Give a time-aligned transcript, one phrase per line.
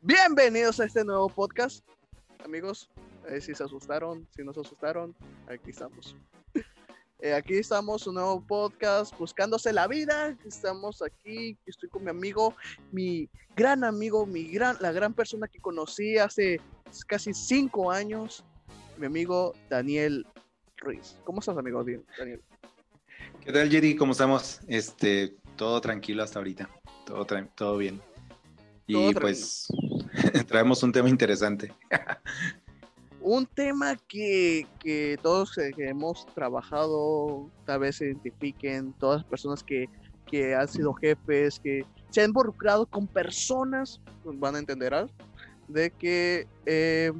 [0.00, 1.86] Bienvenidos a este nuevo podcast,
[2.44, 2.88] amigos.
[3.28, 5.14] Eh, si se asustaron, si no se asustaron,
[5.48, 6.16] aquí estamos.
[7.20, 10.38] Eh, aquí estamos, un nuevo podcast, buscándose la vida.
[10.46, 12.54] Estamos aquí, estoy con mi amigo,
[12.92, 16.60] mi gran amigo, mi gran, la gran persona que conocí hace
[17.08, 18.44] casi cinco años,
[18.98, 20.28] mi amigo Daniel
[20.76, 21.16] Ruiz.
[21.24, 22.40] ¿Cómo estás, amigo Daniel?
[23.44, 23.96] ¿Qué tal, Jerry?
[23.96, 24.60] ¿Cómo estamos?
[24.68, 26.70] Este, todo tranquilo hasta ahorita.
[27.04, 28.00] Todo, todo bien.
[28.86, 29.68] Y pues
[30.48, 31.74] traemos un tema interesante.
[33.20, 34.66] un tema que,
[35.20, 39.90] todos eh, hemos trabajado, tal vez se identifiquen, todas las personas que,
[40.54, 45.12] han sido jefes, que se han involucrado con personas, pues, van a entender algo,
[45.68, 47.12] de que eh,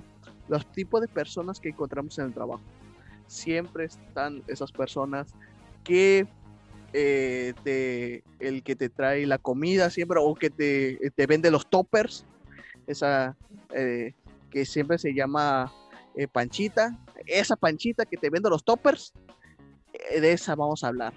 [0.48, 2.62] los tipos de personas que encontramos en el trabajo,
[3.26, 5.34] siempre están esas personas
[5.84, 6.26] que
[6.92, 12.24] eh, el que te trae la comida siempre o que te, te vende los toppers,
[12.86, 13.36] esa
[14.50, 15.72] que siempre se llama
[16.14, 19.12] eh, Panchita, esa Panchita que te vende los toppers,
[19.92, 21.14] eh, de esa vamos a hablar.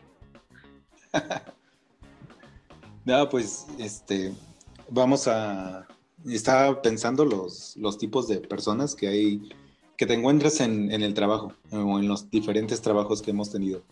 [3.06, 4.34] no, pues, este,
[4.90, 5.88] vamos a,
[6.26, 9.50] estaba pensando los, los tipos de personas que hay,
[9.98, 13.84] que te encuentras en, el trabajo o en los diferentes trabajos que hemos tenido.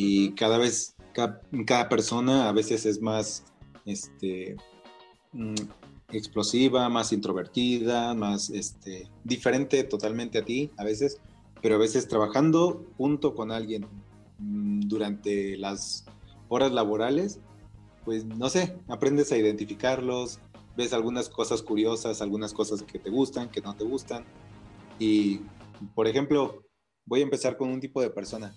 [0.00, 3.42] Y cada vez, cada, cada, persona a veces es más,
[3.84, 4.54] este,
[5.32, 5.56] mm,
[6.12, 11.20] explosiva, más introvertida, más este, diferente totalmente a ti a veces,
[11.60, 13.88] pero a veces trabajando junto con alguien
[14.38, 16.04] mm, durante las
[16.48, 17.40] horas laborales,
[18.04, 20.38] pues no sé, aprendes a identificarlos,
[20.76, 24.24] ves algunas cosas curiosas, algunas cosas que te gustan, que no te gustan.
[25.00, 25.40] Y,
[25.96, 26.62] por ejemplo,
[27.04, 28.54] voy a empezar con un tipo de persona.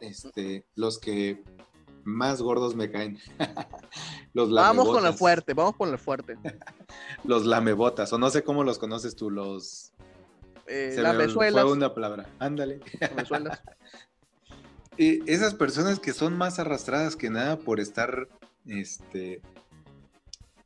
[0.00, 1.42] Este, los que
[2.08, 3.18] más gordos me caen.
[4.32, 6.36] los vamos con la fuerte, vamos con la fuerte.
[7.24, 9.92] los lamebotas, o no sé cómo los conoces tú, los...
[10.66, 11.64] Eh, lamezuelas.
[11.64, 12.80] Fue una palabra, ándale.
[14.98, 18.28] y esas personas que son más arrastradas que nada por estar,
[18.66, 19.40] este,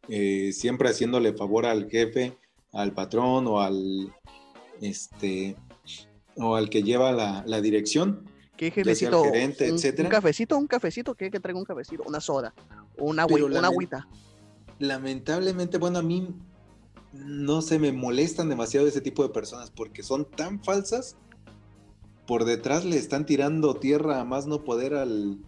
[0.09, 2.37] eh, siempre haciéndole favor al jefe,
[2.73, 4.13] al patrón o al,
[4.81, 5.57] este,
[6.37, 9.23] o al que lleva la, la dirección ¿Qué necesito?
[9.23, 12.03] un, cafecito, un cafecito, ¿qué que traigo un cafecito?
[12.07, 12.55] Una soda,
[12.99, 14.07] una, una agüita.
[14.79, 16.29] Lamentablemente, bueno, a mí
[17.13, 21.17] no se me molestan demasiado ese tipo de personas porque son tan falsas.
[22.27, 25.39] Por detrás le están tirando tierra a más no poder al,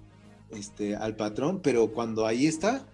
[0.51, 2.87] este, al patrón, pero cuando ahí está,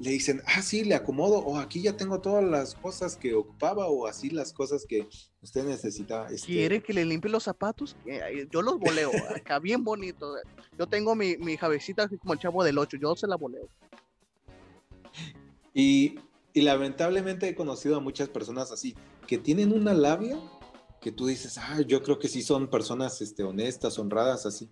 [0.00, 3.88] le dicen, ah, sí, le acomodo, o aquí ya tengo todas las cosas que ocupaba,
[3.88, 5.08] o así las cosas que
[5.42, 6.28] usted necesitaba.
[6.28, 6.46] Este...
[6.46, 7.96] ¿Quiere que le limpie los zapatos?
[8.50, 10.34] Yo los voleo, acá bien bonito.
[10.78, 13.68] Yo tengo mi, mi javecita como el chavo del 8, yo se la voleo.
[15.74, 16.18] Y,
[16.52, 18.94] y lamentablemente he conocido a muchas personas así,
[19.26, 20.38] que tienen una labia
[21.00, 24.68] que tú dices, ah, yo creo que sí son personas este, honestas, honradas, así,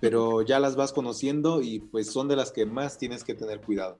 [0.00, 3.60] pero ya las vas conociendo y pues son de las que más tienes que tener
[3.60, 3.98] cuidado.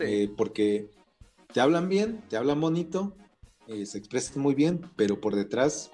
[0.00, 0.90] Eh, porque
[1.52, 3.14] te hablan bien, te hablan bonito,
[3.66, 5.90] eh, se expresan muy bien, pero por detrás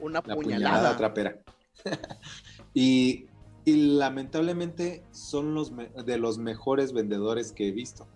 [0.00, 1.40] una puñalada, trapera.
[2.74, 3.26] y,
[3.66, 5.72] lamentablemente son los
[6.04, 8.06] de los mejores vendedores que he visto.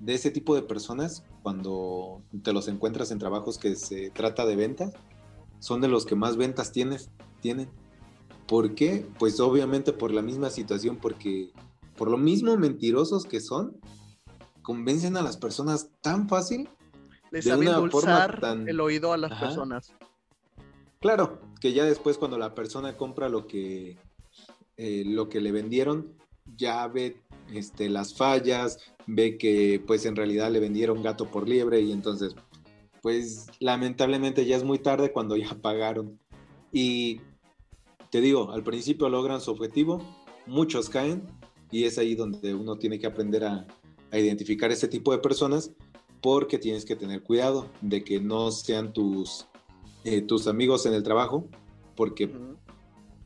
[0.00, 4.56] De ese tipo de personas, cuando te los encuentras en trabajos que se trata de
[4.56, 4.92] ventas,
[5.60, 7.10] son de los que más ventas tienes,
[7.40, 7.70] tienen.
[8.48, 9.06] ¿Por qué?
[9.18, 11.52] Pues obviamente por la misma situación, porque
[11.96, 13.76] por lo mismo mentirosos que son,
[14.64, 16.68] convencen a las personas tan fácil.
[17.30, 19.92] Les sabe endulzar el oído a las personas.
[20.98, 23.98] Claro, que ya después cuando la persona compra lo que,
[24.76, 26.14] eh, lo que le vendieron,
[26.56, 27.22] ya ve
[27.52, 32.34] este, las fallas, ve que pues en realidad le vendieron gato por liebre y entonces
[33.02, 36.18] pues lamentablemente ya es muy tarde cuando ya pagaron.
[36.72, 37.20] Y
[38.10, 40.02] te digo, al principio logran su objetivo,
[40.46, 41.22] muchos caen
[41.70, 43.66] y es ahí donde uno tiene que aprender a,
[44.14, 45.72] a identificar este tipo de personas
[46.22, 49.48] porque tienes que tener cuidado de que no sean tus,
[50.04, 51.48] eh, tus amigos en el trabajo,
[51.96, 52.30] porque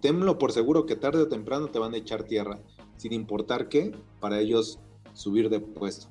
[0.00, 2.58] tenlo por seguro que tarde o temprano te van a echar tierra,
[2.96, 4.80] sin importar qué, para ellos
[5.12, 6.08] subir de puesto.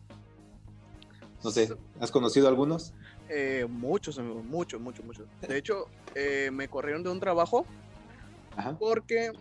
[1.44, 2.94] No sé, ¿has conocido algunos?
[3.30, 5.26] Eh, muchos, amigos, muchos, muchos, muchos.
[5.42, 7.66] De hecho, eh, me corrieron de un trabajo
[8.80, 9.32] porque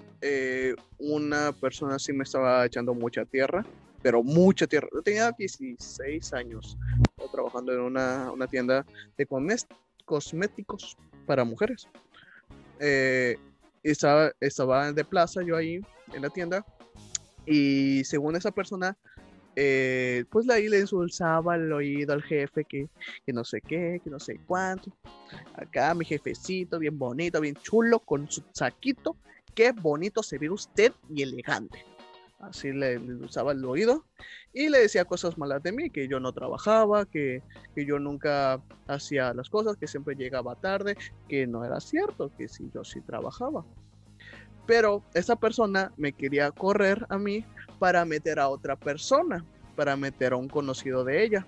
[0.98, 3.66] una persona sí me estaba echando mucha tierra
[4.06, 4.86] pero mucha tierra.
[4.94, 6.78] Yo tenía 16 años
[7.32, 8.86] trabajando en una, una tienda
[9.18, 9.26] de
[10.04, 11.88] cosméticos para mujeres.
[12.78, 13.36] Eh,
[13.82, 15.80] estaba, estaba de plaza yo ahí
[16.14, 16.64] en la tienda
[17.46, 18.96] y según esa persona
[19.56, 22.88] eh, pues ahí le insultaba al oído al jefe que,
[23.26, 24.92] que no sé qué, que no sé cuánto.
[25.56, 29.16] Acá mi jefecito, bien bonito, bien chulo, con su saquito.
[29.52, 31.84] Qué bonito se ve usted y elegante.
[32.38, 34.04] Así le, le usaba el oído
[34.52, 37.42] y le decía cosas malas de mí, que yo no trabajaba, que,
[37.74, 40.96] que yo nunca hacía las cosas, que siempre llegaba tarde,
[41.28, 43.64] que no era cierto, que sí, yo sí trabajaba.
[44.66, 47.44] Pero esa persona me quería correr a mí
[47.78, 49.44] para meter a otra persona,
[49.74, 51.46] para meter a un conocido de ella.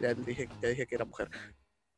[0.00, 1.30] Ya dije, ya dije que era mujer.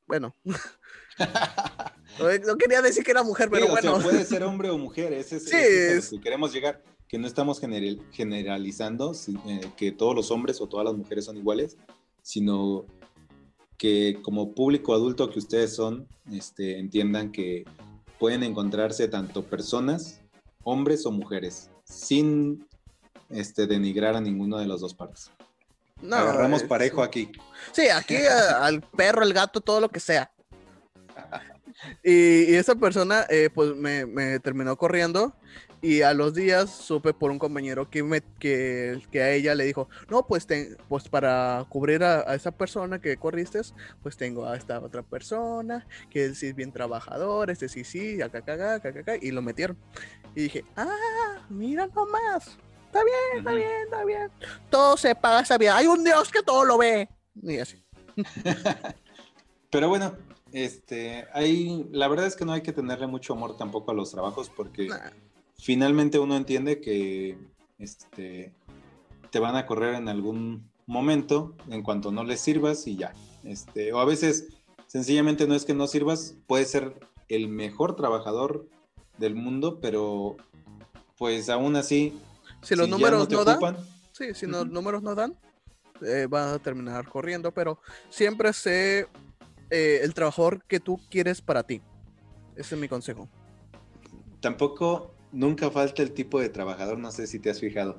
[0.07, 0.35] Bueno.
[2.47, 4.05] no quería decir que era mujer, pero Sí, o sea, bueno.
[4.05, 6.53] puede ser hombre o mujer, ese es, Sí, ese es a lo es- que queremos
[6.53, 9.12] llegar, que no estamos general- generalizando
[9.47, 11.77] eh, que todos los hombres o todas las mujeres son iguales,
[12.23, 12.87] sino
[13.79, 17.65] que como público adulto que ustedes son, este, entiendan que
[18.19, 20.21] pueden encontrarse tanto personas,
[20.62, 22.67] hombres o mujeres, sin
[23.31, 25.31] este, denigrar a ninguno de las dos partes.
[26.01, 27.31] No, Agarramos es- parejo aquí.
[27.73, 30.31] Sí, aquí a- al perro, al gato, todo lo que sea.
[32.03, 35.35] Y, y esa persona, eh, pues me, me terminó corriendo.
[35.85, 39.65] Y a los días supe por un compañero que, me, que, que a ella le
[39.65, 43.61] dijo: No, pues, te- pues para cubrir a, a esa persona que corriste,
[44.03, 48.39] pues tengo a esta otra persona que sí es bien trabajador, este sí, sí, acá,
[48.39, 49.77] acá, acá, acá, acá", y lo metieron.
[50.35, 52.57] Y dije: Ah, mira nomás.
[52.87, 54.31] Está bien, está bien, está bien.
[54.71, 55.77] Todo se paga esa vida.
[55.77, 57.11] Hay un Dios que todo lo ve.
[57.43, 57.85] Y así.
[59.71, 60.17] Pero bueno,
[60.53, 64.11] este, hay, la verdad es que no hay que tenerle mucho amor tampoco a los
[64.13, 65.11] trabajos porque Nah.
[65.59, 67.39] Finalmente uno entiende que
[67.79, 68.53] este,
[69.31, 73.12] te van a correr en algún momento en cuanto no les sirvas y ya.
[73.43, 74.49] Este, o a veces
[74.87, 76.99] sencillamente no es que no sirvas, puedes ser
[77.29, 78.69] el mejor trabajador
[79.19, 80.37] del mundo, pero
[81.17, 82.19] pues aún así,
[82.62, 83.77] Si los si números no, dan,
[84.12, 85.37] sí, si los números no dan,
[86.03, 87.79] eh, vas a terminar corriendo, pero
[88.11, 89.09] siempre sé
[89.71, 91.81] eh, el trabajador que tú quieres para ti.
[92.56, 93.29] Ese es mi consejo.
[94.41, 97.99] tampoco nunca falta el tipo de trabajador, no sé si te has fijado,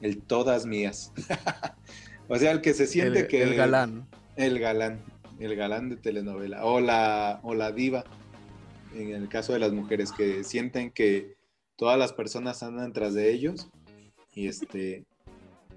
[0.00, 1.12] el todas mías.
[2.28, 3.42] o sea, el que se siente el, que...
[3.42, 4.08] el galán.
[4.36, 5.04] El galán,
[5.38, 6.64] el galán de telenovela.
[6.64, 8.04] O la, o la diva,
[8.94, 11.36] en el caso de las mujeres, que sienten que
[11.76, 13.68] todas las personas andan tras de ellos.
[14.34, 15.04] Y este,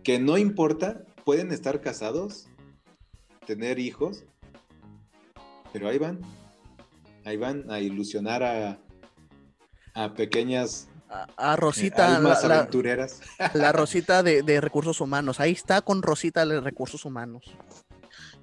[0.04, 2.48] que no importa, pueden estar casados,
[3.46, 4.24] tener hijos,
[5.74, 6.22] pero ahí van.
[7.26, 8.80] Ahí van a ilusionar a,
[9.96, 13.22] a pequeñas A, a eh, Rosita, almas la, aventureras.
[13.54, 15.40] la Rosita de, de recursos humanos.
[15.40, 17.44] Ahí está con Rosita de recursos humanos.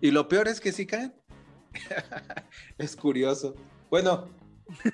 [0.01, 1.15] Y lo peor es que sí caen.
[2.79, 3.55] es curioso.
[3.91, 4.29] Bueno,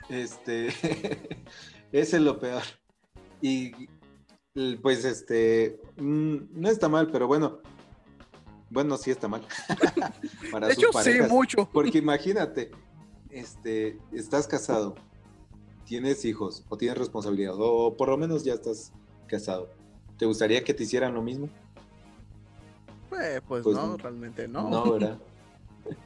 [0.09, 0.69] este,
[1.93, 2.63] ese es lo peor.
[3.41, 3.73] Y
[4.83, 7.61] pues este, mm, no está mal, pero bueno,
[8.71, 9.47] bueno, sí está mal.
[10.51, 11.69] Para De hecho, sí, mucho.
[11.73, 12.71] Porque imagínate,
[13.31, 14.97] este, estás casado,
[15.89, 18.93] tienes hijos o tienes responsabilidad, o por lo menos ya estás
[19.27, 19.71] casado.
[20.19, 21.49] ¿Te gustaría que te hicieran lo mismo?
[23.21, 24.69] Eh, pues, Pues no, realmente no.
[24.69, 25.19] no ¿verdad?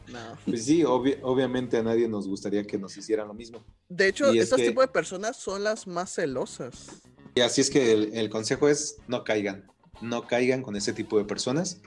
[0.07, 0.19] No.
[0.47, 3.65] Pues sí, obvi- obviamente a nadie nos gustaría que nos hicieran lo mismo.
[3.89, 7.03] De hecho, es estos que- tipos de personas son las más celosas.
[7.35, 9.67] Y así es que el, el consejo es no caigan,
[10.01, 11.81] no caigan con ese tipo de personas,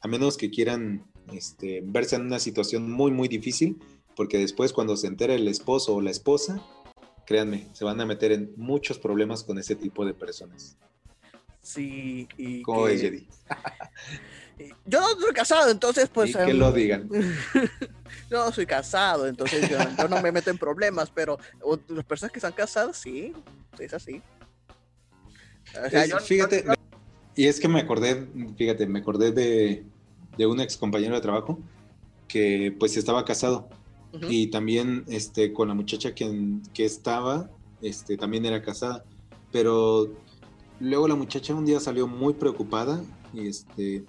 [0.00, 3.78] a menos que quieran este, verse en una situación muy, muy difícil,
[4.16, 6.62] porque después cuando se entere el esposo o la esposa,
[7.26, 10.76] créanme, se van a meter en muchos problemas con ese tipo de personas.
[11.62, 13.28] Sí, y ¿Cómo que- ves, Jedi?
[14.86, 16.30] Yo no estoy casado, entonces pues...
[16.30, 17.08] y que em, lo digan.
[18.30, 21.38] Yo no soy casado, entonces yo, yo no me meto en problemas, pero
[21.88, 23.32] las personas que están casadas, sí,
[23.78, 24.22] es así.
[25.84, 26.72] O sea, Es- yo- fíjate, yo-
[27.34, 28.26] y es que me acordé,
[28.56, 29.84] fíjate, me acordé de,
[30.36, 31.58] de un ex compañero de trabajo
[32.28, 33.68] que pues estaba casado
[34.28, 37.50] Y también este, con la muchacha que, que estaba,
[37.80, 39.04] este, también era casada,
[39.50, 40.12] pero
[40.80, 43.02] luego la muchacha un día salió muy preocupada
[43.32, 44.04] y, este,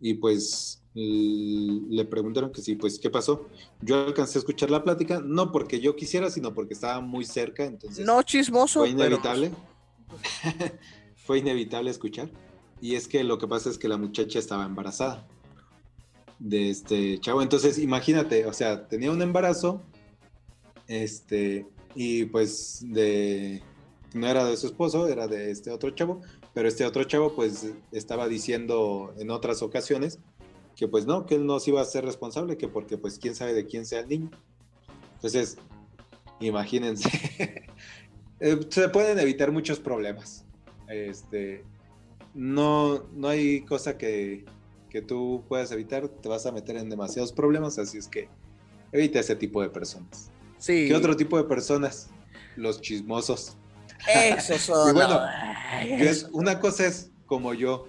[0.00, 3.48] y pues le preguntaron que sí, pues qué pasó.
[3.80, 7.64] Yo alcancé a escuchar la plática, no porque yo quisiera, sino porque estaba muy cerca,
[7.64, 9.52] entonces no chismoso, fue pero, inevitable.
[11.16, 12.30] fue inevitable escuchar.
[12.82, 15.26] Y es que lo que pasa es que la muchacha estaba embarazada
[16.38, 17.42] de este chavo.
[17.42, 19.82] Entonces, imagínate, o sea, tenía un embarazo,
[20.88, 23.62] este, y pues de
[24.14, 26.20] no era de su esposo, era de este otro chavo,
[26.52, 30.18] pero este otro chavo pues estaba diciendo en otras ocasiones
[30.76, 33.34] que pues no, que él no se iba a ser responsable, que porque pues quién
[33.34, 34.30] sabe de quién sea el niño.
[35.14, 35.56] Entonces,
[36.40, 37.08] imagínense,
[38.44, 40.44] Eh, se pueden evitar muchos problemas.
[40.88, 41.64] Este,
[42.34, 44.44] no, no hay cosa que,
[44.92, 48.28] que tú puedas evitar, te vas a meter en demasiados problemas, así es que
[48.92, 50.30] evita ese tipo de personas.
[50.58, 50.86] Sí.
[50.86, 52.10] ¿Qué otro tipo de personas?
[52.56, 53.56] Los chismosos.
[54.06, 54.90] Eso son.
[54.90, 55.18] Y bueno,
[55.80, 57.88] es- una cosa es como yo,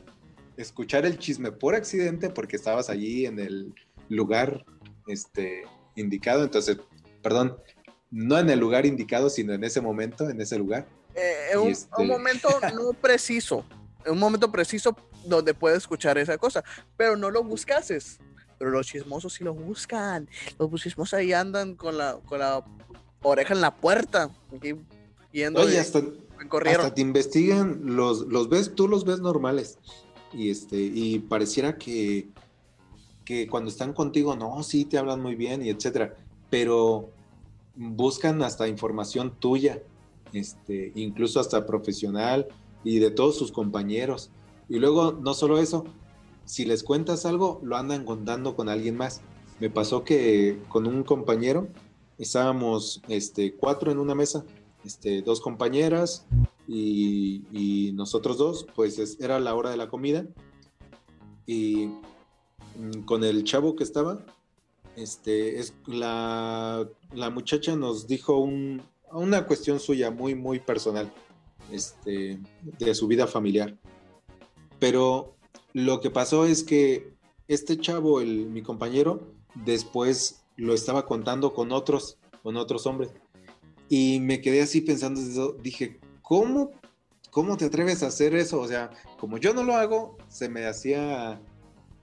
[0.56, 3.76] escuchar el chisme por accidente porque estabas allí en el
[4.08, 4.64] lugar
[5.08, 5.64] este,
[5.98, 6.78] indicado, entonces,
[7.22, 7.58] perdón,
[8.12, 10.88] no en el lugar indicado, sino en ese momento, en ese lugar.
[11.16, 13.66] Eh, y un, este- un momento no preciso,
[14.08, 14.96] un momento preciso
[15.26, 16.64] donde puedes escuchar esa cosa,
[16.98, 18.20] pero no lo buscases.
[18.58, 20.30] Pero los chismosos sí lo buscan.
[20.58, 22.64] Los chismosos ahí andan con la, con la
[23.22, 24.76] oreja en la puerta, aquí,
[25.32, 26.02] yendo Oye, de- hasta,
[26.66, 29.80] hasta te investigan, los, los ves, tú los ves normales.
[30.32, 32.28] Y este, y pareciera que,
[33.26, 36.16] que cuando están contigo, no, sí te hablan muy bien y etcétera.
[36.50, 37.10] Pero
[37.76, 39.82] buscan hasta información tuya,
[40.32, 42.48] este, incluso hasta profesional
[42.84, 44.30] y de todos sus compañeros.
[44.74, 45.86] Y luego, no solo eso,
[46.46, 49.22] si les cuentas algo, lo andan contando con alguien más.
[49.60, 51.68] Me pasó que con un compañero
[52.18, 54.44] estábamos este, cuatro en una mesa,
[54.84, 56.26] este, dos compañeras
[56.68, 60.26] y, nosotros dos, pues es- era la hora de la comida.
[61.46, 61.90] Y
[62.80, 64.26] mm, con el chavo que estaba,
[64.96, 71.14] este, es, la, la muchacha nos dijo un- una cuestión suya muy, muy personal,
[71.72, 72.40] este,
[72.80, 73.78] de su vida familiar.
[74.84, 75.38] Pero
[75.72, 77.14] lo que pasó es que
[77.48, 83.12] este chavo, el, mi compañero, después lo estaba contando con otros, con otros hombres.
[83.88, 86.72] Y me quedé así pensando, eso, dije, ¿cómo,
[87.32, 88.60] ¿cómo te atreves a hacer eso?
[88.60, 91.40] O sea, como yo no lo hago, se me hacía,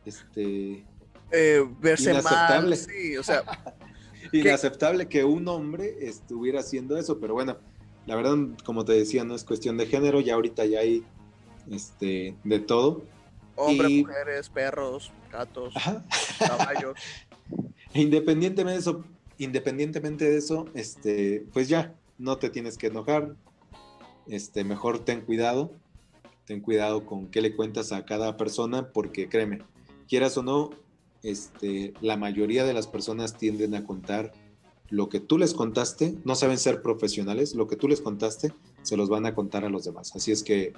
[0.07, 0.87] este,
[1.33, 2.23] Eh, verse mal.
[2.23, 2.77] Inaceptable.
[2.77, 3.43] Sí, o sea,
[4.33, 7.59] inaceptable que un hombre estuviera haciendo eso, pero bueno,
[8.07, 11.05] la verdad, como te decía, no es cuestión de género, ya ahorita ya hay,
[11.71, 13.02] este, de todo.
[13.57, 16.05] hombres, Y- mujeres, perros, gatos, Ajá.
[16.38, 16.95] caballos.
[17.95, 19.05] Independientemente de eso,
[19.38, 23.35] independientemente de eso, este, pues ya, no te tienes que enojar.
[24.29, 25.73] Este, mejor ten cuidado.
[26.47, 29.62] Ten cuidado con qué le cuentas a cada persona, porque créeme,
[30.09, 30.71] quieras o no,
[31.23, 34.33] este, la mayoría de las personas tienden a contar
[34.88, 38.52] lo que tú les contaste, no saben ser profesionales, lo que tú les contaste,
[38.83, 40.17] se los van a contar a los demás.
[40.17, 40.73] Así es que,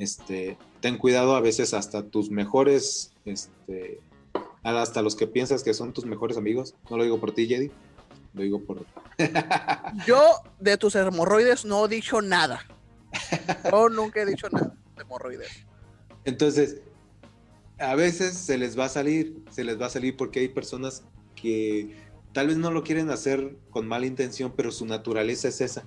[0.00, 4.00] este, ten cuidado, a veces hasta tus mejores, este,
[4.62, 6.74] hasta los que piensas que son tus mejores amigos.
[6.88, 7.70] No lo digo por ti, Jedi.
[8.32, 8.86] Lo digo por.
[10.06, 10.22] Yo
[10.58, 12.66] de tus hemorroides no he dicho nada.
[13.70, 15.66] Yo nunca he dicho nada de hemorroides.
[16.24, 16.80] Entonces,
[17.78, 21.02] a veces se les va a salir, se les va a salir porque hay personas
[21.34, 21.94] que
[22.32, 25.82] tal vez no lo quieren hacer con mala intención, pero su naturaleza es esa: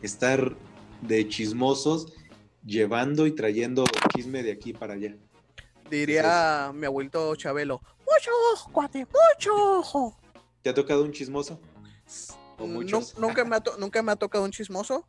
[0.00, 0.56] estar
[1.02, 2.12] de chismosos,
[2.64, 3.84] llevando y trayendo
[4.14, 5.14] chisme de aquí para allá.
[5.90, 10.20] Diría mi abuelito Chabelo, mucho ojo, cuate, mucho ojo.
[10.62, 11.60] ¿Te ha tocado un chismoso?
[12.58, 13.16] ¿O Nu- muchos?
[13.18, 15.06] nunca, me ha to- nunca me ha tocado un chismoso,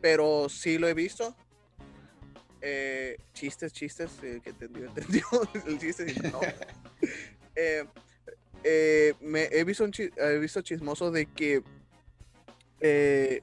[0.00, 1.36] pero sí lo he visto.
[2.60, 5.24] Eh, chistes, chistes, el que entendió, entendió.
[5.66, 6.40] El chiste, no.
[7.54, 7.84] Eh,
[8.64, 11.62] eh, me, he, visto un chi- he visto chismoso de que
[12.80, 13.42] eh,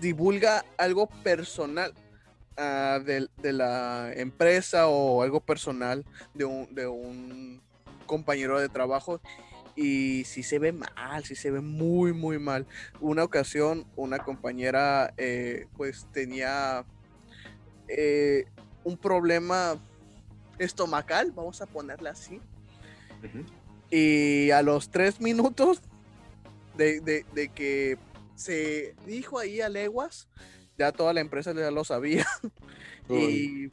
[0.00, 1.94] divulga algo personal
[2.60, 7.60] ah, de, de la empresa o algo personal de un, de un
[8.06, 9.20] compañero de trabajo
[9.76, 12.66] y sí se ve mal, sí se ve muy, muy mal.
[13.00, 16.84] Una ocasión, una compañera eh, pues tenía
[17.88, 18.44] eh,
[18.84, 19.76] un problema
[20.58, 22.40] estomacal, vamos a ponerle así.
[23.90, 25.80] Y a los tres minutos
[26.76, 27.98] de, de- de que
[28.34, 30.28] se dijo ahí a leguas,
[30.80, 32.26] ya toda la empresa ya lo sabía.
[33.08, 33.64] Y,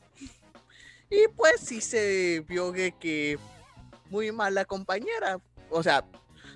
[1.12, 3.38] y pues sí se vio que, que
[4.10, 5.40] muy mal la compañera.
[5.70, 6.04] O sea,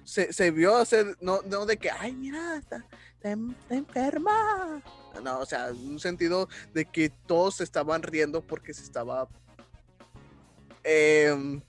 [0.03, 4.81] se, se vio hacer, no, no de que, ay, mira, está, está en- está enferma.
[5.23, 9.29] No, o sea, en un sentido de que todos se estaban riendo porque se estaba...
[10.83, 11.61] em,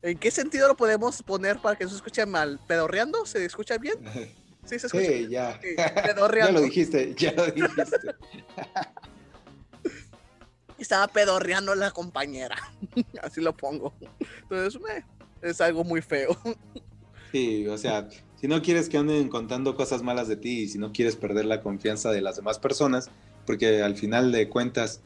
[0.00, 2.60] ¿En qué sentido lo podemos poner para que no se escuche mal?
[2.66, 3.26] ¿Pedorreando?
[3.26, 3.98] ¿Se escucha bien?
[4.66, 5.06] Sí, se escucha.
[5.06, 5.58] Sí, ya.
[5.62, 7.84] Sí, ya lo dijiste, ya lo dijiste.
[10.78, 12.56] Estaba pedorreando la compañera.
[13.22, 13.94] Así lo pongo.
[14.42, 14.80] Entonces,
[15.40, 16.36] es algo muy feo.
[17.32, 18.08] Sí, o sea,
[18.40, 21.46] si no quieres que anden contando cosas malas de ti y si no quieres perder
[21.46, 23.10] la confianza de las demás personas,
[23.46, 25.00] porque al final de cuentas,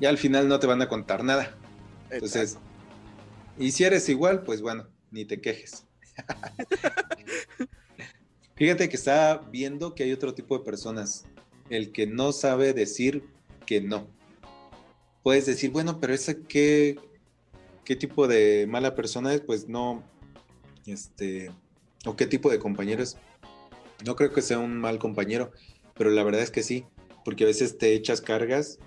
[0.00, 1.54] ya al final no te van a contar nada.
[2.10, 2.58] Entonces,
[3.58, 5.84] y si eres igual, pues bueno, ni te quejes.
[8.62, 11.24] Fíjate que está viendo que hay otro tipo de personas,
[11.68, 13.24] el que no sabe decir
[13.66, 14.06] que no.
[15.24, 16.96] puedes decir, bueno, pero ese qué,
[17.84, 20.04] qué tipo de mala persona es, pues no,
[20.86, 21.50] este,
[22.06, 23.16] o qué tipo de compañero es.
[24.06, 25.50] No creo que sea un mal compañero,
[25.94, 26.84] pero la verdad es que sí,
[27.24, 28.78] porque a veces te echas cargas,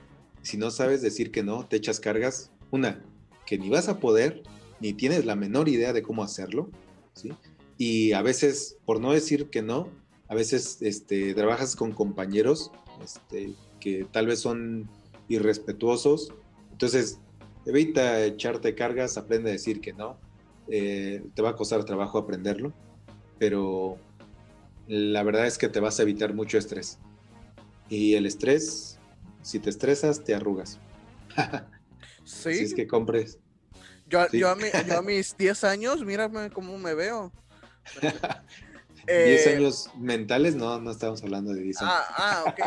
[0.41, 3.03] si no sabes decir que no, te echas cargas, una,
[3.45, 4.41] que ni vas a poder,
[4.79, 6.69] ni tienes la menor idea de cómo hacerlo,
[7.13, 7.33] ¿sí?
[7.77, 9.89] Y a veces, por no decir que no,
[10.27, 12.71] a veces este, trabajas con compañeros
[13.03, 14.89] este, que tal vez son
[15.27, 16.33] irrespetuosos,
[16.71, 17.19] entonces
[17.65, 20.17] evita echarte cargas, aprende a decir que no,
[20.69, 22.73] eh, te va a costar trabajo aprenderlo,
[23.39, 23.97] pero
[24.87, 26.97] la verdad es que te vas a evitar mucho estrés.
[27.89, 28.97] Y el estrés,
[29.41, 30.79] si te estresas, te arrugas.
[32.23, 32.55] Sí.
[32.55, 33.37] Si es que compres.
[34.09, 34.39] Yo, Sí.
[34.39, 37.31] yo, a mi- yo a mis 10 años, mírame cómo me veo.
[38.01, 38.07] 10
[39.07, 41.93] Eh, años mentales, no, no estamos hablando de 10 años.
[41.95, 42.59] Ah, ah, ok.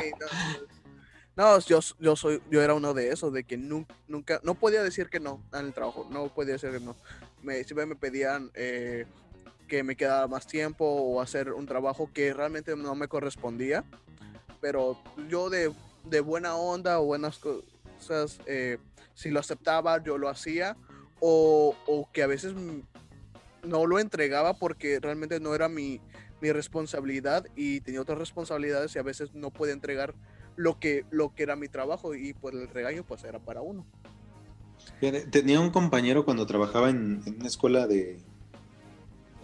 [1.36, 4.54] No, no, yo, yo soy, yo era uno de esos, de que nunca, nunca, no
[4.54, 6.96] podía decir que no en el trabajo, no podía decir que no.
[7.42, 9.06] Me, siempre me pedían eh,
[9.68, 13.84] que me quedara más tiempo o hacer un trabajo que realmente no me correspondía,
[14.60, 15.72] pero yo de,
[16.04, 18.78] de buena onda o buenas cosas, eh,
[19.14, 20.76] si lo aceptaba, yo lo hacía,
[21.20, 22.54] o, o que a veces
[23.62, 26.00] no lo entregaba porque realmente no era mi,
[26.40, 30.14] mi responsabilidad y tenía otras responsabilidades y a veces no podía entregar
[30.56, 33.86] lo que, lo que era mi trabajo y pues el regaño pues era para uno.
[35.30, 38.20] Tenía un compañero cuando trabajaba en, en una escuela de,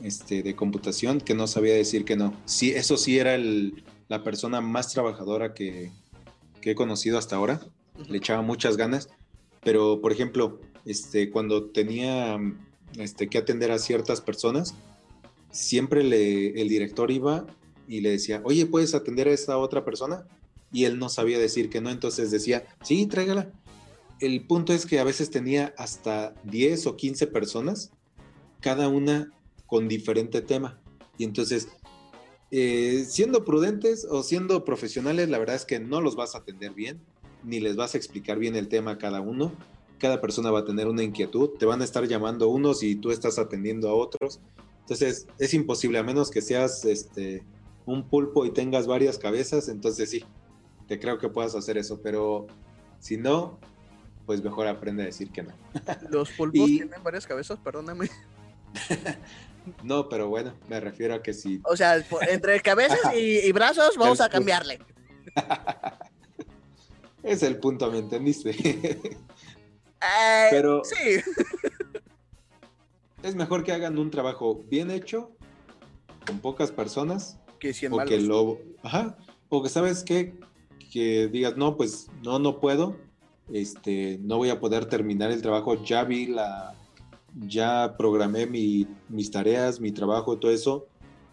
[0.02, 2.34] este, de computación que no sabía decir que no.
[2.44, 5.90] Sí, eso sí era el- la persona más trabajadora que,
[6.60, 7.60] que he conocido hasta ahora.
[8.08, 9.08] Le echaba muchas ganas.
[9.62, 12.38] Pero, por ejemplo, este, cuando tenía
[12.98, 14.74] este, que atender a ciertas personas,
[15.50, 17.46] siempre le, el director iba
[17.88, 20.26] y le decía, oye, ¿puedes atender a esta otra persona?
[20.72, 23.52] Y él no sabía decir que no, entonces decía, sí, tráigala
[24.20, 27.90] el punto es que a veces tenía hasta 10 o 15 personas,
[28.60, 29.30] cada una
[29.66, 30.80] con diferente tema.
[31.18, 31.68] Y entonces,
[32.50, 36.72] eh, siendo prudentes o siendo profesionales, la verdad es que no los vas a atender
[36.72, 37.00] bien,
[37.42, 39.52] ni les vas a explicar bien el tema a cada uno.
[40.04, 43.10] Cada persona va a tener una inquietud, te van a estar llamando unos y tú
[43.10, 44.38] estás atendiendo a otros.
[44.80, 47.42] Entonces, es imposible, a menos que seas este,
[47.86, 50.22] un pulpo y tengas varias cabezas, entonces sí,
[50.88, 52.46] te creo que puedas hacer eso, pero
[53.00, 53.58] si no,
[54.26, 55.54] pues mejor aprende a decir que no.
[56.10, 58.10] Los pulpos Y- tienen varias cabezas, perdóname.
[59.82, 61.96] No, pero bueno, me refiero a que si O sea,
[62.28, 64.80] entre cabezas y, y brazos vamos a cambiarle.
[67.22, 69.18] es el punto, ¿me entendiste?
[70.04, 70.94] Eh, Pero- Sí,
[73.22, 75.30] es mejor que hagan un trabajo bien hecho,
[76.26, 78.58] con pocas personas, que 100 o que lo...
[78.82, 79.16] Ajá,
[79.48, 80.38] o que sabes qué,
[80.92, 82.96] que digas, no, pues no, no puedo,
[83.52, 86.74] este, no voy a poder terminar el trabajo, ya vi la...
[87.36, 90.86] Ya programé mi- mis tareas, mi trabajo, todo eso.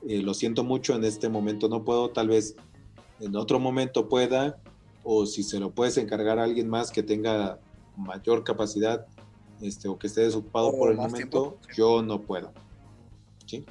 [0.07, 2.55] eh, lo siento mucho, en este momento no puedo, tal vez
[3.19, 4.59] en otro momento pueda,
[5.03, 7.59] o si se lo puedes encargar a alguien más que tenga
[8.01, 9.07] mayor capacidad
[9.61, 11.17] este, o que esté desocupado O por el momento,
[11.59, 12.51] tiempo, yo no puedo.
[13.45, 13.65] ¿Sí?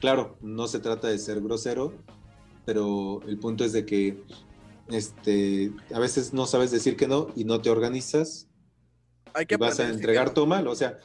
[0.00, 1.94] Claro, no se trata de ser grosero,
[2.64, 4.22] pero el punto es de que
[4.88, 8.48] este, a veces no sabes decir que no y no te organizas
[9.34, 10.66] Hay que y vas a entregar todo mal.
[10.68, 10.98] O sea,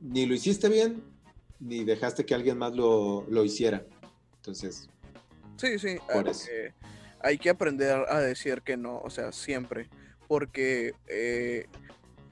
[0.00, 1.02] ni lo hiciste bien,
[1.60, 3.84] ni dejaste que alguien más lo, lo hiciera.
[4.36, 4.88] Entonces.
[5.56, 5.96] Sí, sí.
[6.12, 6.46] Por hay eso.
[6.46, 6.74] que-
[7.22, 9.88] hay que aprender a decir que no, o sea, siempre.
[10.28, 11.66] Porque, eh,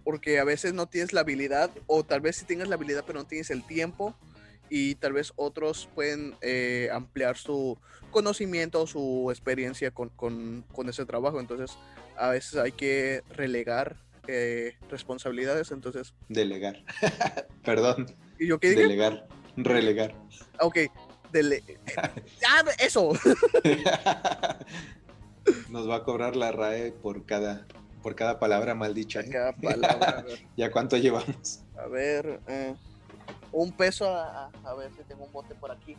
[0.05, 3.19] porque a veces no tienes la habilidad, o tal vez sí tengas la habilidad, pero
[3.21, 4.15] no tienes el tiempo.
[4.71, 7.79] Y tal vez otros pueden eh, ampliar su
[8.11, 11.39] conocimiento, su experiencia con, con- con ese trabajo.
[11.39, 11.77] Entonces,
[12.17, 15.71] a veces hay que relegar eh, responsabilidades.
[15.71, 16.83] Entonces, delegar.
[17.65, 18.07] Perdón,
[18.39, 18.83] ¿y yo qué dije?
[18.83, 20.15] delegar, relegar.
[20.61, 20.79] Ok,
[21.31, 21.63] dele...
[22.49, 23.13] ¡Ah, eso!
[25.69, 27.67] Nos va a cobrar la RAE por cada,
[28.05, 29.21] por cada palabra mal dicha.
[29.21, 29.31] ¿eh?
[29.31, 30.25] Cada palabra.
[30.59, 31.61] ¿Ya cuánto llevamos?
[31.77, 32.75] A ver, eh,
[33.51, 35.97] un peso, a, a ver si tengo un bote por aquí.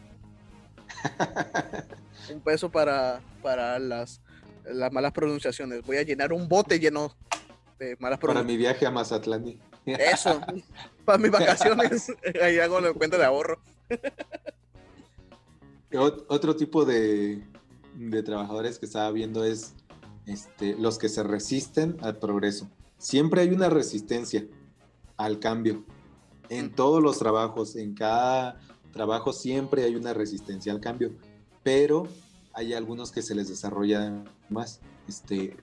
[2.32, 4.22] Un peso para, para las,
[4.66, 5.82] las malas pronunciaciones.
[5.86, 7.16] Voy a llenar un bote lleno
[7.80, 8.46] de malas Para pronunciaciones.
[8.46, 9.60] mi viaje a Mazatlán.
[9.86, 10.40] Eso,
[11.06, 12.12] para mis vacaciones.
[12.42, 13.60] Ahí hago la cuenta de ahorro.
[15.92, 17.44] Ot- Otro tipo de,
[17.96, 19.74] de trabajadores que estaba viendo es
[20.26, 22.70] este, los que se resisten al progreso.
[22.98, 24.46] Siempre hay una resistencia
[25.18, 25.84] al cambio.
[26.50, 28.60] En todos los trabajos, en cada
[28.92, 31.12] trabajo siempre hay una resistencia al cambio,
[31.64, 32.08] pero
[32.54, 34.80] hay algunos que se les desarrolla más.
[35.08, 35.58] Este,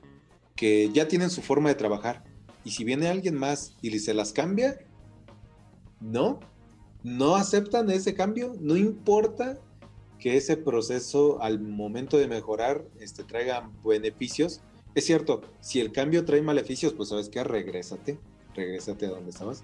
[0.54, 2.24] que ya tienen su forma de trabajar.
[2.64, 4.78] Y si viene alguien más y se las cambia,
[6.00, 6.40] no,
[7.02, 9.58] no aceptan ese cambio, no importa
[10.22, 14.60] que ese proceso al momento de mejorar este, traiga beneficios.
[14.94, 18.20] Es cierto, si el cambio trae maleficios, pues sabes qué, regrésate,
[18.54, 19.62] regrésate a donde estabas.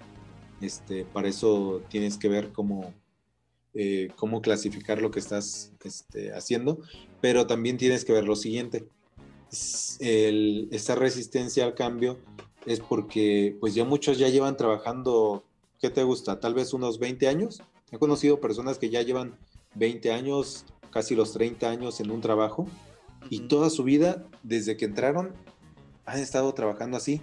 [0.59, 2.93] Este, para eso tienes que ver cómo,
[3.73, 6.81] eh, cómo clasificar lo que estás este, haciendo,
[7.21, 8.85] pero también tienes que ver lo siguiente.
[9.99, 12.19] El, esta resistencia al cambio
[12.65, 15.45] es porque pues ya muchos ya llevan trabajando,
[15.79, 16.41] ¿qué te gusta?
[16.41, 17.61] Tal vez unos 20 años.
[17.91, 19.37] He conocido personas que ya llevan
[19.75, 22.67] 20 años, casi los 30 años en un trabajo
[23.29, 25.33] y toda su vida, desde que entraron,
[26.05, 27.21] han estado trabajando así.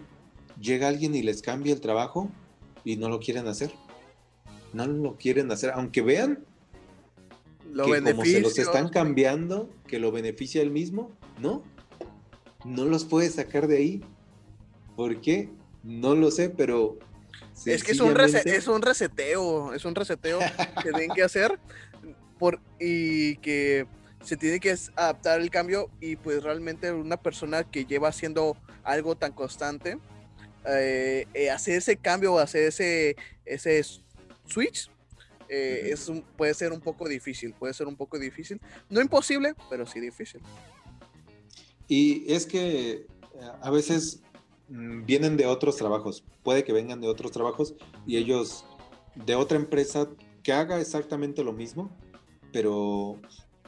[0.60, 2.30] Llega alguien y les cambia el trabajo
[2.84, 3.72] y no lo quieren hacer.
[4.72, 6.44] No lo quieren hacer, aunque vean
[7.72, 11.62] lo que como se los están cambiando, que lo beneficia él mismo, no.
[12.64, 14.04] No los puede sacar de ahí.
[14.96, 15.50] ¿Por qué?
[15.82, 16.98] No lo sé, pero
[17.64, 20.38] es que es un, es un reseteo, es un reseteo
[20.82, 21.58] que tienen que hacer
[22.38, 23.86] por, y que
[24.22, 29.16] se tiene que adaptar el cambio y pues realmente una persona que lleva haciendo algo
[29.16, 29.98] tan constante,
[30.66, 33.84] eh, eh, hacer ese cambio o hacer ese, ese
[34.46, 34.90] switch
[35.48, 38.60] eh, es puede ser un poco difícil, puede ser un poco difícil.
[38.90, 40.40] No imposible, pero sí difícil.
[41.86, 43.06] Y es que
[43.60, 44.22] a veces
[44.68, 47.74] mm, vienen de otros trabajos, puede que vengan de otros trabajos
[48.06, 48.64] y ellos
[49.14, 50.08] de otra empresa
[50.42, 51.90] que haga exactamente lo mismo,
[52.56, 53.18] pero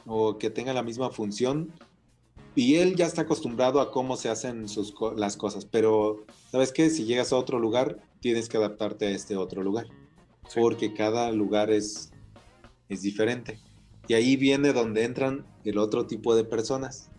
[0.07, 1.71] o que tenga la misma función
[2.55, 6.89] y él ya está acostumbrado a cómo se hacen sus, las cosas, pero sabes que
[6.89, 9.85] si llegas a otro lugar tienes que adaptarte a este otro lugar,
[10.55, 12.11] porque cada lugar es,
[12.89, 13.59] es diferente.
[14.07, 17.11] Y ahí viene donde entran el otro tipo de personas,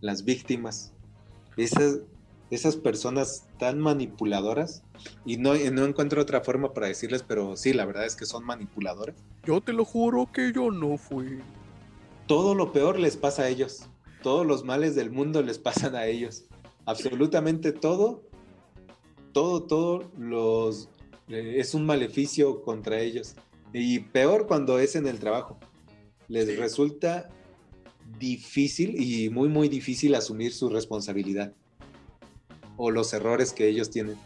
[0.00, 0.92] las víctimas.
[1.56, 2.02] Esas,
[2.50, 4.82] esas personas tan manipuladoras,
[5.24, 8.44] y no, no encuentro otra forma para decirles, pero sí, la verdad es que son
[8.44, 9.16] manipuladoras.
[9.44, 11.40] Yo te lo juro que yo no fui.
[12.26, 13.88] Todo lo peor les pasa a ellos.
[14.22, 16.44] Todos los males del mundo les pasan a ellos.
[16.86, 18.22] Absolutamente todo,
[19.32, 20.88] todo, todo los
[21.28, 23.34] eh, es un maleficio contra ellos.
[23.72, 25.58] Y peor cuando es en el trabajo.
[26.28, 27.30] Les resulta
[28.18, 31.52] difícil y muy, muy difícil asumir su responsabilidad
[32.78, 34.16] o los errores que ellos tienen.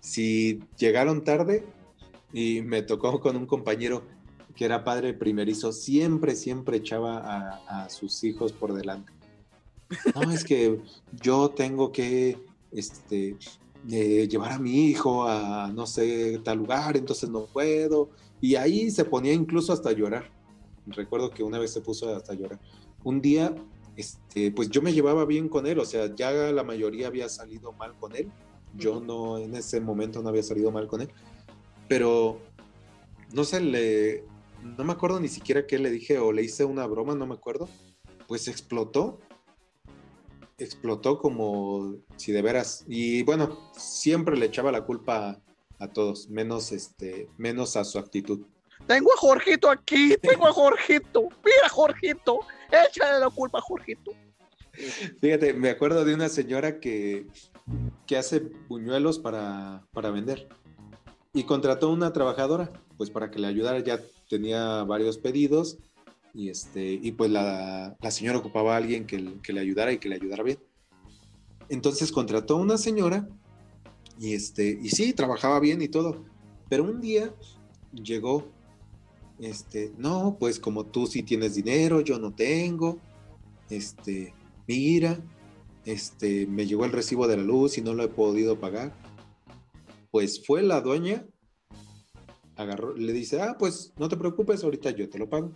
[0.00, 1.66] Si llegaron tarde
[2.32, 4.04] y me tocó con un compañero
[4.54, 9.12] que era padre primerizo, siempre, siempre echaba a, sus hijos por delante.
[10.14, 10.80] No, es que
[11.20, 12.38] yo tengo que
[12.72, 13.36] este,
[13.90, 18.08] eh, llevar a mi hijo a, no sé, tal lugar, entonces no puedo.
[18.40, 20.30] Y ahí se ponía incluso hasta llorar.
[20.86, 22.60] Recuerdo que una vez se puso hasta llorar.
[23.04, 23.54] Un día
[23.96, 27.72] este, pues yo me llevaba bien con él, o sea, ya la mayoría había salido
[27.72, 28.30] mal con él,
[28.74, 31.08] yo no, en ese momento no había salido mal con él,
[31.88, 32.40] pero
[33.32, 34.24] no sé, le,
[34.76, 37.34] no me acuerdo ni siquiera qué le dije o le hice una broma, no me
[37.34, 37.68] acuerdo,
[38.28, 39.18] pues explotó,
[40.58, 45.40] explotó como si de veras, y bueno, siempre le echaba la culpa
[45.78, 48.46] a, todos, menos, este, menos a su actitud.
[48.86, 54.12] Tengo a Jorgito aquí, tengo a Jorgito, mira Jorgito, Échale la culpa a Jorgito.
[55.20, 57.26] Fíjate, me acuerdo de una señora que,
[58.06, 60.48] que hace buñuelos para, para vender
[61.32, 65.78] y contrató una trabajadora, pues para que le ayudara, ya tenía varios pedidos
[66.34, 69.98] y, este, y pues la, la señora ocupaba a alguien que, que, le ayudara y
[69.98, 70.58] que le ayudara bien.
[71.68, 73.28] Entonces contrató a una señora
[74.18, 76.24] y, este, y sí, trabajaba bien y todo,
[76.68, 77.34] pero un día
[77.92, 78.55] llegó
[79.38, 82.98] este, no, pues como tú sí tienes dinero, yo no tengo,
[83.70, 84.34] este,
[84.66, 85.18] mira,
[85.84, 88.94] este, me llegó el recibo de la luz y no lo he podido pagar.
[90.10, 91.26] Pues fue la dueña,
[92.56, 95.52] agarró, le dice, ah, pues no te preocupes, ahorita yo te lo pago.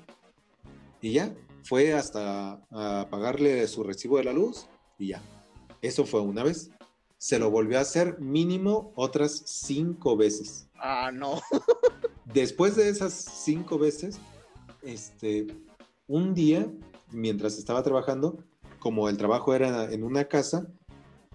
[1.00, 4.66] Y ya, fue hasta a pagarle su recibo de la luz
[4.98, 5.22] y ya.
[5.82, 6.70] Eso fue una vez.
[7.20, 10.70] Se lo volvió a hacer mínimo otras cinco veces.
[10.76, 11.38] Ah, no.
[12.24, 14.18] Después de esas cinco veces,
[14.80, 15.46] este,
[16.06, 16.72] un día,
[17.10, 18.42] mientras estaba trabajando,
[18.78, 20.66] como el trabajo era en una casa,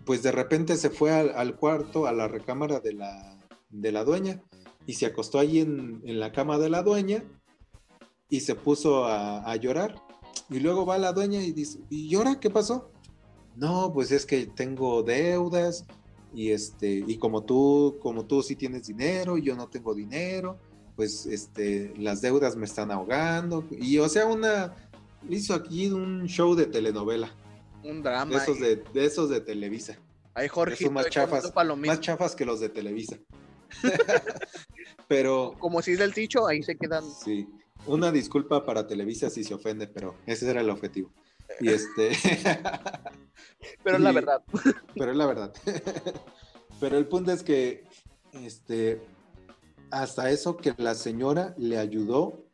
[0.05, 3.37] pues de repente se fue al, cuarto, a la recámara de la,
[3.69, 4.41] de la, dueña,
[4.87, 7.23] y se acostó allí en, la cama de la dueña
[8.27, 10.01] y se puso a, a, llorar.
[10.49, 12.39] Y luego va la dueña y dice, ¿y llora?
[12.39, 12.91] ¿Qué pasó?
[13.55, 15.85] No, pues es que tengo deudas
[16.33, 20.57] y este, y como tú, como tú sí tienes dinero, y yo no tengo dinero,
[20.95, 23.65] pues este, las deudas me están ahogando.
[23.71, 24.75] Y o sea, una,
[25.29, 27.31] hizo aquí un show de telenovela.
[27.83, 28.31] Un drama.
[28.31, 29.97] De esos de, esos de Televisa.
[30.33, 30.89] Hay Jorge.
[30.89, 33.17] más chafas, más chafas que los de Televisa.
[35.07, 35.55] pero.
[35.59, 37.03] Como si es del dicho, ahí se quedan.
[37.23, 37.47] Sí.
[37.85, 41.11] Una disculpa para Televisa si se ofende, pero ese era el objetivo.
[41.59, 42.11] Y este.
[43.83, 44.43] pero es la verdad.
[44.95, 45.53] pero es la verdad.
[46.79, 47.83] pero el punto es que.
[48.33, 49.01] Este.
[49.91, 52.45] Hasta eso que la señora le ayudó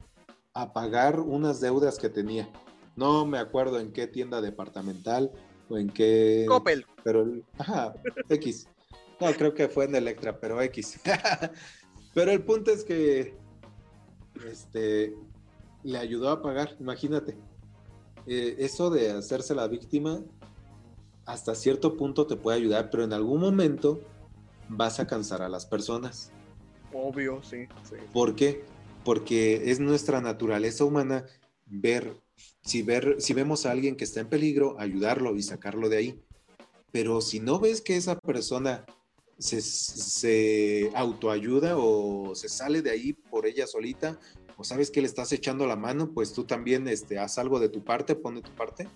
[0.53, 2.49] a pagar unas deudas que tenía.
[2.95, 5.31] No me acuerdo en qué tienda departamental
[5.69, 6.45] o en qué.
[6.47, 6.85] Coppel.
[7.03, 7.25] Pero,
[7.57, 7.95] ajá,
[8.29, 8.67] X.
[9.19, 10.99] No, creo que fue en Electra, pero X.
[12.13, 13.37] pero el punto es que
[14.49, 15.15] este,
[15.83, 17.37] le ayudó a pagar, imagínate.
[18.27, 20.21] Eh, eso de hacerse la víctima
[21.25, 24.01] hasta cierto punto te puede ayudar, pero en algún momento
[24.69, 26.31] vas a cansar a las personas.
[26.93, 27.67] Obvio, sí.
[27.87, 27.95] sí.
[28.11, 28.63] ¿Por qué?
[29.03, 31.25] Porque es nuestra naturaleza humana
[31.65, 32.15] ver
[32.61, 36.21] si, ver, si vemos a alguien que está en peligro, ayudarlo y sacarlo de ahí.
[36.91, 38.85] Pero si no ves que esa persona
[39.41, 44.19] se, autoayuda o se sale de ahí por ella solita,
[44.61, 47.67] o sabes que le estás echando la mano, pues tú también este, haz algo de
[47.67, 48.87] tu parte, pone tu parte.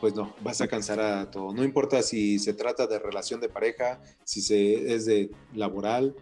[0.00, 1.54] Pues no, vas a cansar a todo.
[1.54, 6.16] No importa si se trata de relación de pareja, si se, es de laboral,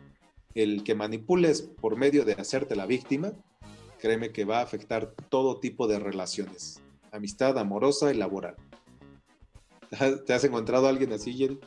[0.54, 3.32] el que manipules por medio de hacerte la víctima,
[3.98, 8.56] créeme que va a afectar todo tipo de relaciones, amistad, amorosa y laboral.
[10.26, 11.58] ¿Te has encontrado a alguien así, Jerry?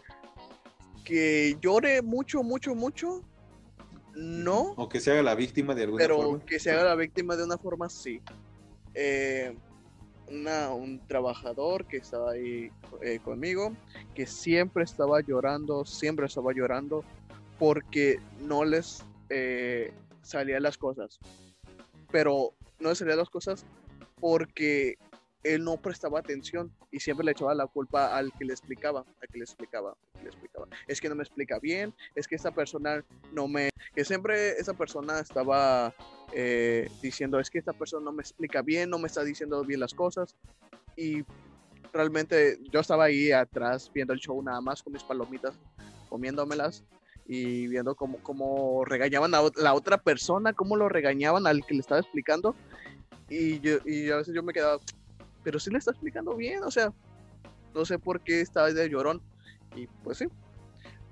[1.04, 3.24] Que llore mucho, mucho, mucho.
[4.16, 4.74] No.
[4.78, 6.24] O que se haga la víctima de alguna forma.
[6.24, 8.22] Pero que se haga la víctima de una forma, sí.
[8.94, 9.56] Eh,
[10.28, 13.74] un trabajador que estaba ahí eh, conmigo,
[14.16, 17.04] que siempre estaba llorando, siempre estaba llorando,
[17.60, 21.20] porque no les eh, salían las cosas
[22.16, 23.66] pero no le salían las cosas
[24.22, 24.98] porque
[25.46, 29.28] él no prestaba atención y siempre le echaba la culpa al que le explicaba, al
[29.32, 30.68] que le explicaba, le explicaba.
[30.88, 34.74] Es que no me explica bien, es que esa persona no me, que siempre esa
[34.74, 35.94] persona estaba
[36.34, 39.80] eh, diciendo, es que esta persona no me explica bien, no me está diciendo bien
[39.80, 40.36] las cosas
[40.98, 41.24] y
[41.94, 45.56] realmente yo estaba ahí atrás viendo el show nada más con mis palomitas,
[46.10, 46.84] comiéndomelas
[47.28, 51.82] y viendo cómo, cómo regañaban a la otra persona, cómo lo regañaban al que le
[51.82, 52.56] estaba explicando.
[53.30, 54.80] Y, yo, y a veces yo me quedaba,
[55.46, 56.92] pero sí le está explicando bien, o sea,
[57.76, 59.22] no sé por qué está de llorón.
[59.76, 60.26] Y pues sí.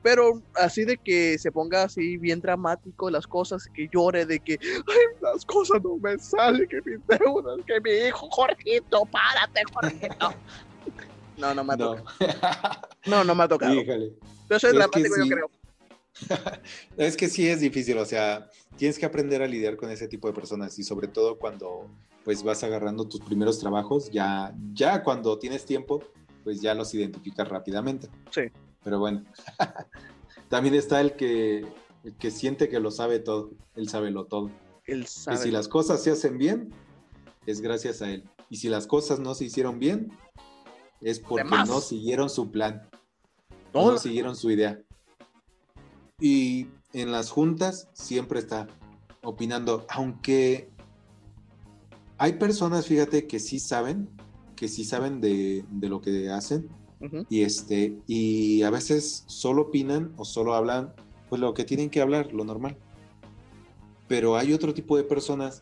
[0.01, 4.57] Pero así de que se ponga así bien dramático las cosas, que llore de que
[4.59, 10.33] Ay, las cosas no me salen, que mis deudas, que mi hijo, Jorgito, párate, Jorgito.
[11.35, 12.05] No, no me ha tocado.
[13.07, 13.73] No, no me ha tocado.
[13.85, 15.49] Pero eso es, dramático, yo creo.
[16.97, 20.27] es que sí es difícil, o sea, tienes que aprender a lidiar con ese tipo
[20.27, 21.89] de personas y sobre todo cuando
[22.23, 26.01] pues vas agarrando tus primeros trabajos, ya, ya cuando tienes tiempo,
[26.43, 28.07] pues ya los identificas rápidamente.
[28.31, 28.43] Sí.
[28.83, 29.23] Pero bueno,
[30.49, 31.65] también está el que,
[32.19, 34.51] que siente que lo sabe todo, él sabe lo todo.
[34.85, 35.37] Él sabe.
[35.37, 36.73] Si las cosas se hacen bien,
[37.45, 38.23] es gracias a él.
[38.49, 40.11] Y si las cosas no se hicieron bien,
[41.01, 42.89] es porque no siguieron su plan,
[43.73, 44.81] no siguieron su idea.
[46.23, 48.67] Y en las juntas siempre está
[49.23, 50.69] opinando, aunque
[52.17, 54.07] hay personas, fíjate, que sí saben,
[54.55, 56.69] que sí saben de, lo que hacen,
[57.29, 60.93] y este, y a veces solo opinan o solo hablan,
[61.27, 62.77] pues lo que tienen que hablar, lo normal.
[64.07, 65.61] Pero hay otro tipo de personas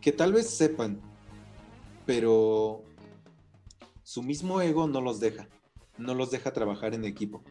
[0.00, 1.00] que tal vez sepan,
[2.04, 2.82] pero
[4.02, 5.46] su mismo ego no los deja,
[5.98, 7.44] no los deja trabajar en equipo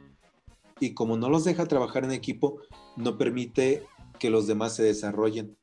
[0.80, 2.62] y como no los deja trabajar en equipo,
[2.96, 3.86] no permite
[4.20, 5.58] que los demás se desarrollen.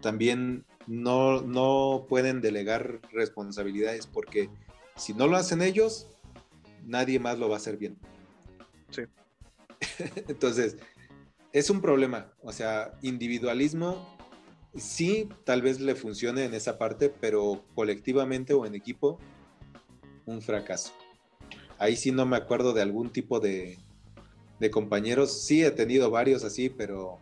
[0.00, 4.50] También no, no pueden delegar responsabilidades porque
[4.96, 6.08] si no lo hacen ellos,
[6.84, 7.96] nadie más lo va a hacer bien.
[8.90, 9.02] Sí.
[10.28, 10.76] Entonces,
[11.52, 12.32] es un problema.
[12.42, 14.16] O sea, individualismo
[14.74, 19.18] sí, tal vez le funcione en esa parte, pero colectivamente o en equipo,
[20.26, 20.92] un fracaso.
[21.78, 23.78] Ahí sí no me acuerdo de algún tipo de,
[24.62, 25.42] de compañeros.
[25.42, 27.18] Sí he tenido varios así, pero,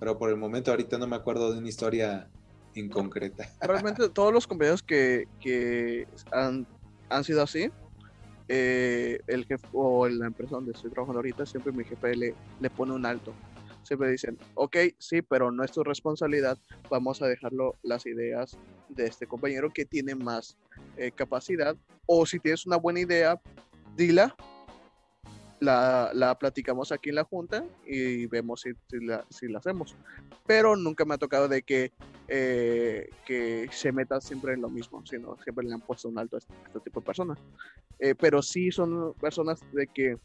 [0.00, 2.28] pero por el momento ahorita no me acuerdo de una historia
[2.74, 3.48] en concreta.
[3.60, 6.66] Realmente todos los compañeros que, han,
[7.08, 7.70] han, sido así,
[8.48, 12.70] eh, el jefe o la empresa donde estoy trabajando ahorita, siempre mi jefe le, le
[12.70, 13.32] pone un alto.
[13.84, 16.58] Siempre dicen, ok, sí, pero no es tu responsabilidad,
[16.90, 20.58] vamos a dejarlo las ideas de este compañero que tiene más
[20.96, 21.76] eh, capacidad.
[22.04, 23.40] O si tienes una buena idea,
[23.96, 24.34] dila,
[25.60, 29.96] la, la, platicamos aquí en la junta y vemos si, si, la, si, la, hacemos.
[30.46, 31.92] Pero nunca me ha tocado de que,
[32.28, 36.36] eh, que se meta siempre en lo mismo, sino siempre le han puesto un alto
[36.36, 37.38] a este, este tipo de personas.
[37.98, 40.16] Eh, pero sí son personas de que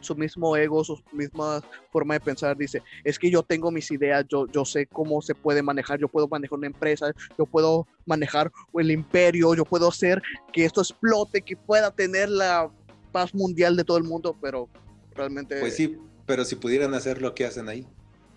[0.00, 4.24] su mismo ego, su misma forma de pensar, dice, es que yo tengo mis ideas,
[4.28, 8.50] yo, yo sé cómo se puede manejar, yo puedo manejar una empresa, yo puedo manejar
[8.74, 12.70] el imperio, yo puedo hacer que esto explote, que pueda tener la
[13.10, 14.68] paz mundial de todo el mundo, pero
[15.14, 15.60] realmente...
[15.60, 17.86] Pues sí, pero si pudieran hacer lo que hacen ahí.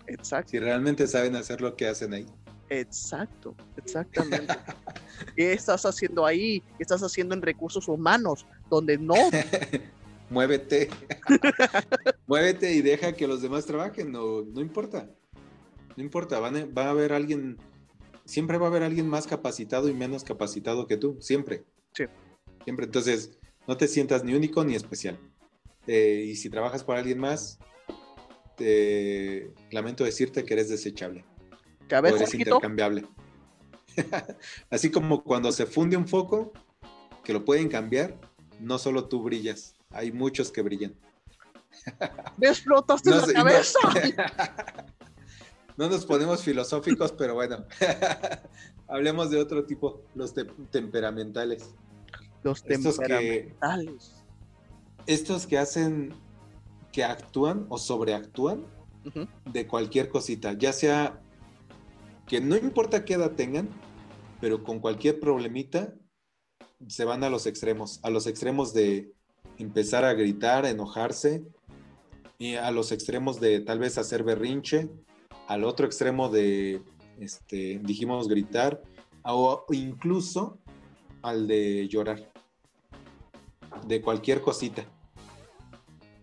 [0.06, 0.50] Exacto.
[0.50, 2.26] Si realmente saben hacer lo que hacen ahí.
[2.68, 4.52] Exacto, exactamente.
[5.36, 6.60] ¿Qué estás haciendo ahí?
[6.76, 8.46] ¿Qué estás haciendo en recursos humanos?
[8.70, 9.14] Donde no.
[10.30, 10.88] Muévete.
[12.26, 14.10] Muévete y deja que los demás trabajen.
[14.10, 15.08] No, no importa.
[15.96, 16.40] No importa.
[16.40, 17.58] Van a, va a haber alguien.
[18.24, 21.18] Siempre va a haber alguien más capacitado y menos capacitado que tú.
[21.20, 21.64] Siempre.
[21.92, 22.04] Sí.
[22.64, 22.86] Siempre.
[22.86, 25.18] Entonces, no te sientas ni único ni especial.
[25.86, 27.58] Eh, y si trabajas para alguien más,
[28.56, 31.24] te lamento decirte que eres desechable.
[31.90, 33.06] O eres intercambiable.
[34.70, 36.52] Así como cuando se funde un foco,
[37.22, 38.18] que lo pueden cambiar,
[38.60, 40.94] no solo tú brillas, hay muchos que brillan.
[42.38, 43.78] me explotaste No la no- cabeza.
[45.76, 47.64] No nos ponemos filosóficos, pero bueno,
[48.86, 51.74] hablemos de otro tipo, los te- temperamentales.
[52.44, 53.54] Los Estos que,
[55.06, 56.12] estos que hacen,
[56.92, 58.66] que actúan o sobreactúan
[59.50, 61.20] de cualquier cosita, ya sea
[62.26, 63.68] que no importa qué edad tengan,
[64.40, 65.94] pero con cualquier problemita
[66.86, 69.10] se van a los extremos, a los extremos de
[69.58, 71.44] empezar a gritar, a enojarse,
[72.38, 74.90] y a los extremos de tal vez hacer berrinche,
[75.48, 76.82] al otro extremo de,
[77.18, 78.82] este, dijimos, gritar,
[79.22, 80.58] o incluso
[81.22, 82.33] al de llorar,
[83.86, 84.84] de cualquier cosita.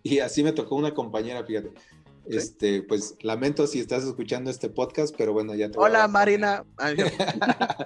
[0.02, 1.72] Y así me tocó una compañera, fíjate.
[2.26, 6.64] Este, pues lamento si estás escuchando este podcast, pero bueno, ya te Hola, Marina.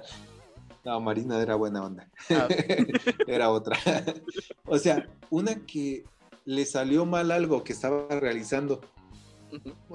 [0.86, 2.08] No, Marina era buena onda.
[2.30, 2.46] ah,
[3.26, 3.76] era otra.
[4.66, 6.04] o sea, una que
[6.44, 8.80] le salió mal algo que estaba realizando.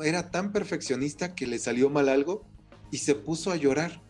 [0.04, 2.44] Era tan perfeccionista que le salió mal algo
[2.92, 4.02] y se puso a llorar.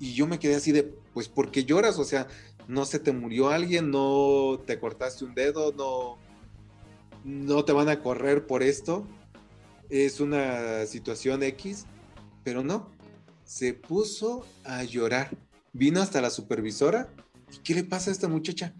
[0.00, 0.82] Y yo me quedé así de,
[1.14, 2.00] pues, ¿por qué lloras?
[2.00, 2.26] O sea,
[2.68, 6.18] no se te murió alguien, no te cortaste un dedo, no,
[7.24, 9.06] no te van a correr por esto.
[9.88, 11.86] Es una situación X,
[12.42, 12.90] pero no.
[13.44, 15.36] Se puso a llorar.
[15.72, 17.12] Vino hasta la supervisora.
[17.52, 18.74] ¿Y qué le pasa a esta muchacha?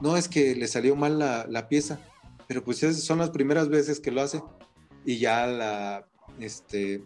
[0.00, 2.00] No, es que le salió mal la, la pieza.
[2.48, 4.42] Pero pues esas son las primeras veces que lo hace.
[5.04, 6.08] Y ya la,
[6.40, 7.04] este,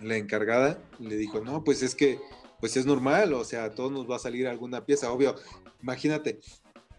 [0.00, 2.18] la encargada le dijo, no, pues es que,
[2.62, 5.34] pues es normal, o sea, a todos nos va a salir alguna pieza, obvio.
[5.82, 6.38] Imagínate,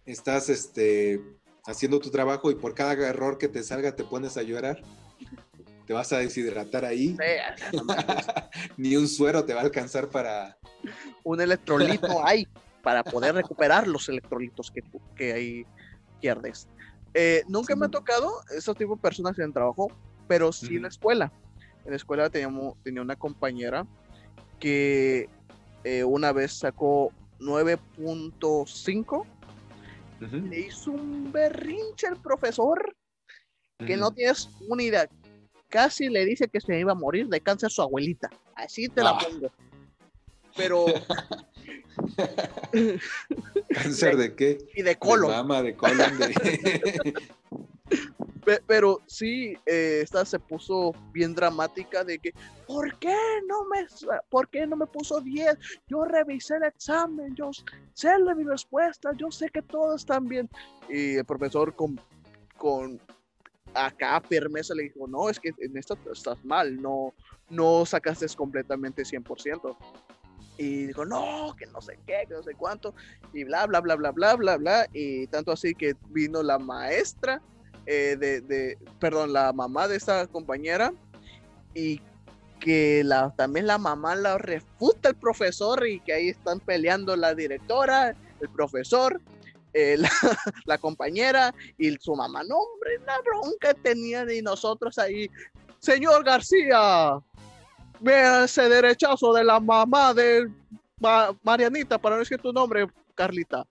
[0.06, 1.24] estás, este,
[1.66, 4.82] haciendo tu trabajo y por cada error que te salga te pones a llorar.
[5.88, 7.16] Te vas a deshidratar ahí.
[7.72, 7.78] Sí.
[8.76, 10.58] Ni un suero te va a alcanzar para...
[11.24, 12.46] un electrolito hay
[12.82, 14.84] para poder recuperar los electrolitos que,
[15.16, 15.66] que ahí
[16.20, 16.68] pierdes.
[17.14, 17.80] Eh, nunca Sí.
[17.80, 19.90] me ha tocado esos tipos de personas en el trabajo,
[20.28, 21.32] pero sí en la escuela.
[21.86, 23.88] En la escuela teníamos, tenía una compañera
[24.60, 25.30] que
[25.84, 29.26] eh, una vez sacó 9.5,
[30.22, 32.96] Ujú, le hizo un berrinche al profesor
[33.86, 35.10] que no tienes una idea.
[35.68, 38.30] Casi le dice que se iba a morir de cáncer su abuelita.
[38.56, 39.18] Así te la Ah.
[39.28, 39.52] pongo.
[40.56, 40.86] Pero,
[43.74, 44.58] ¿Cáncer de qué?
[44.76, 45.32] y de De colon.
[45.32, 47.14] mama, de colon, de...
[48.44, 52.34] Pe- pero sí, eh, esta se puso bien dramática de que,
[52.68, 53.16] ¿por qué
[53.48, 53.86] no me,
[54.30, 55.58] por qué no me puso 10?
[55.88, 57.52] Yo revisé el examen, yo
[57.94, 60.50] sé la mi respuesta, yo sé que todo está bien.
[60.90, 61.98] Y el profesor con,
[62.58, 63.00] con
[63.74, 67.14] acá firmeza le dijo, no, es que en esto estás mal, no,
[67.50, 69.78] no sacaste completamente 100%.
[70.58, 72.94] Y dijo, no, que no sé qué, que no sé cuánto,
[73.32, 74.88] y bla, bla, bla, bla, bla, bla, bla.
[74.94, 77.42] Y tanto así que vino la maestra
[77.86, 80.94] eh, de, de- perdón, la mamá de esta compañera
[81.74, 82.00] y
[82.60, 87.36] que la, también la mamá la refuta el profesor y que ahí están peleando la
[87.36, 89.20] directora, el profesor,
[89.74, 89.98] eh,
[90.66, 92.44] la, compañera y su mamá.
[92.44, 95.30] No, hombre, la bronca tenían y nosotros ahí,
[95.80, 97.20] señor García,
[98.00, 100.50] vea ese derechazo de la mamá de
[101.00, 103.66] Ma- Marianita, para no decir tu nombre, Carlita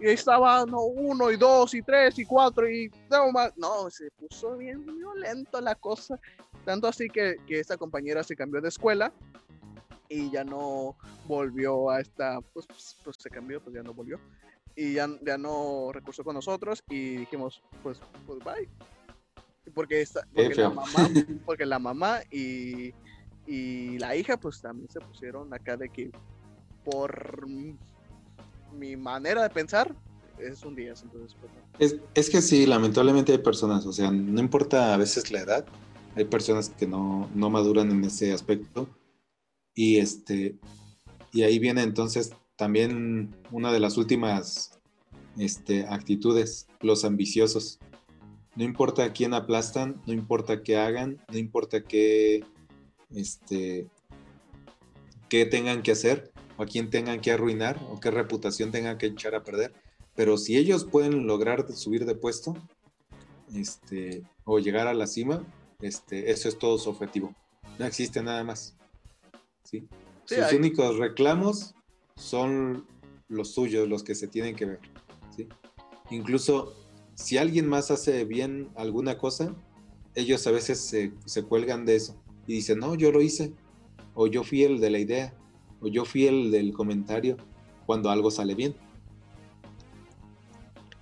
[0.00, 3.56] y ahí estaban no, uno y dos y tres y cuatro y no más.
[3.56, 6.18] No, se puso bien violento la cosa.
[6.64, 9.12] Tanto así que, que esta compañera se cambió de escuela
[10.08, 12.66] y ya no volvió a esta, pues,
[13.02, 14.20] pues se cambió, pues ya no volvió.
[14.76, 18.68] Y ya, ya no recursó con nosotros y dijimos, pues, pues bye.
[19.74, 20.92] Porque, esta, porque, la mamá,
[21.46, 22.92] porque la mamá y,
[23.46, 26.10] y la hija pues también se pusieron acá de que
[26.84, 27.46] por
[28.78, 29.94] mi manera de pensar,
[30.38, 31.52] es un 10, entonces pues.
[31.78, 35.66] Es, es que sí, lamentablemente hay personas, o sea, no importa a veces la edad,
[36.16, 38.88] hay personas que no, no maduran en ese aspecto.
[39.74, 40.56] Y este,
[41.32, 44.78] y ahí viene entonces también una de las últimas
[45.36, 47.80] este, actitudes, los ambiciosos.
[48.54, 52.44] No importa a quién aplastan, no importa qué hagan, no importa qué,
[53.12, 53.88] este,
[55.28, 59.06] qué tengan que hacer, o a quién tengan que arruinar, o qué reputación tengan que
[59.06, 59.72] echar a perder.
[60.14, 62.54] Pero si ellos pueden lograr subir de puesto,
[63.54, 65.44] este, o llegar a la cima,
[65.80, 67.34] este, eso es todo su objetivo.
[67.78, 68.76] No existe nada más.
[69.64, 69.88] ¿sí?
[70.26, 71.74] Sí, Sus hay- únicos reclamos
[72.16, 72.86] son
[73.28, 74.80] los suyos, los que se tienen que ver.
[75.36, 75.48] ¿sí?
[76.10, 76.74] Incluso
[77.14, 79.54] si alguien más hace bien alguna cosa,
[80.14, 83.52] ellos a veces se, se cuelgan de eso y dicen, no, yo lo hice,
[84.14, 85.34] o yo fui el de la idea,
[85.84, 87.36] o yo fui el del comentario,
[87.86, 88.74] cuando algo sale bien.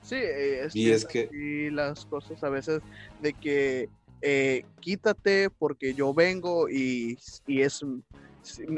[0.03, 2.81] Sí, eh, es, Y que es que- así las cosas a veces
[3.21, 3.89] de que
[4.21, 7.81] eh, quítate porque yo vengo y, y es,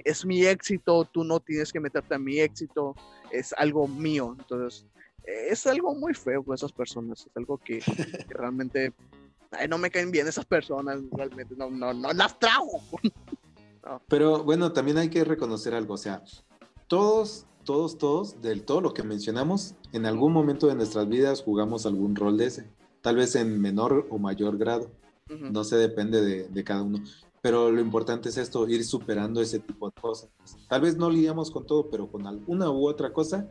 [0.05, 2.95] es mi éxito, tú no tienes que meterte a mi éxito,
[3.33, 4.35] es algo mío.
[4.39, 4.87] Entonces,
[5.27, 7.79] eh, es algo muy feo con esas personas, es algo que,
[8.29, 8.93] que realmente
[9.51, 12.83] ay, no me caen bien esas personas, realmente no, no, no las trago.
[14.09, 16.23] Pero bueno, también hay que reconocer algo, o sea,
[16.89, 21.87] todos, todos, todos, del todo lo que mencionamos, en algún momento de nuestras vidas jugamos
[21.87, 22.71] algún rol de ese,
[23.03, 24.91] tal vez en menor o mayor grado,
[25.29, 26.99] no se depende de, de cada uno.
[27.45, 30.31] Pero lo importante es esto, ir superando ese tipo de cosas.
[30.67, 33.47] Tal vez no lidiamos con todo, pero con alguna u otra cosa.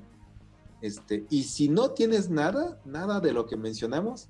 [0.82, 4.30] Este, y si no tienes nada, nada de lo que mencionamos,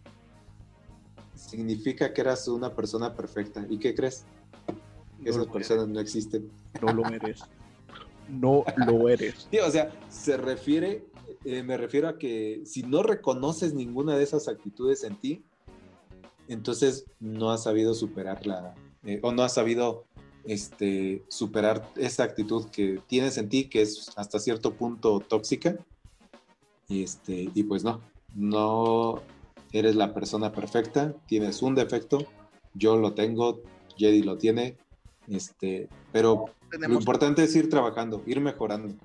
[1.34, 3.66] significa que eras una persona perfecta.
[3.70, 4.26] ¿Y qué crees?
[5.24, 6.50] No esas personas no existen.
[6.82, 7.42] No lo eres.
[8.30, 9.48] No lo eres.
[9.52, 11.06] Sí, o sea, se refiere,
[11.46, 15.44] eh, me refiero a que si no reconoces ninguna de esas actitudes en ti,
[16.48, 20.06] entonces no has sabido superarla eh, o no has sabido
[20.46, 25.78] este, superar esa actitud que tienes en ti, que es hasta cierto punto tóxica.
[26.88, 28.02] Y, este, y pues no,
[28.36, 29.22] no
[29.72, 32.20] eres la persona perfecta, tienes un defecto,
[32.74, 33.62] yo lo tengo,
[33.98, 34.78] Jedi lo tiene,
[35.28, 38.96] este, pero lo importante es ir trabajando, ir mejorando.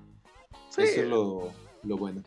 [0.69, 1.51] sí, Eso es lo,
[1.83, 2.23] lo bueno.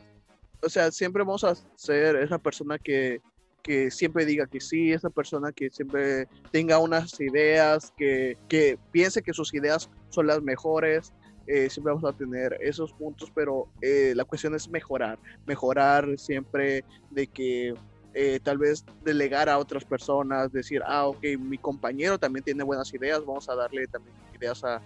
[0.61, 3.21] o sea, siempre vamos a ser esa persona que,
[3.61, 9.21] que siempre diga que sí, esa persona que siempre tenga unas ideas, que, que piense
[9.21, 11.13] que sus ideas son las mejores.
[11.47, 16.85] eh, siempre vamos a tener esos puntos, pero eh, la cuestión es mejorar, mejorar siempre
[17.11, 17.73] de que
[18.13, 22.93] eh, tal vez delegar a otras personas, decir, ah, ok, mi compañero también tiene buenas
[22.93, 24.81] ideas, vamos a darle también ideas a,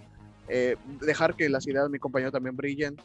[0.47, 2.95] eh, dejar que las ideas de mi compañero también brillen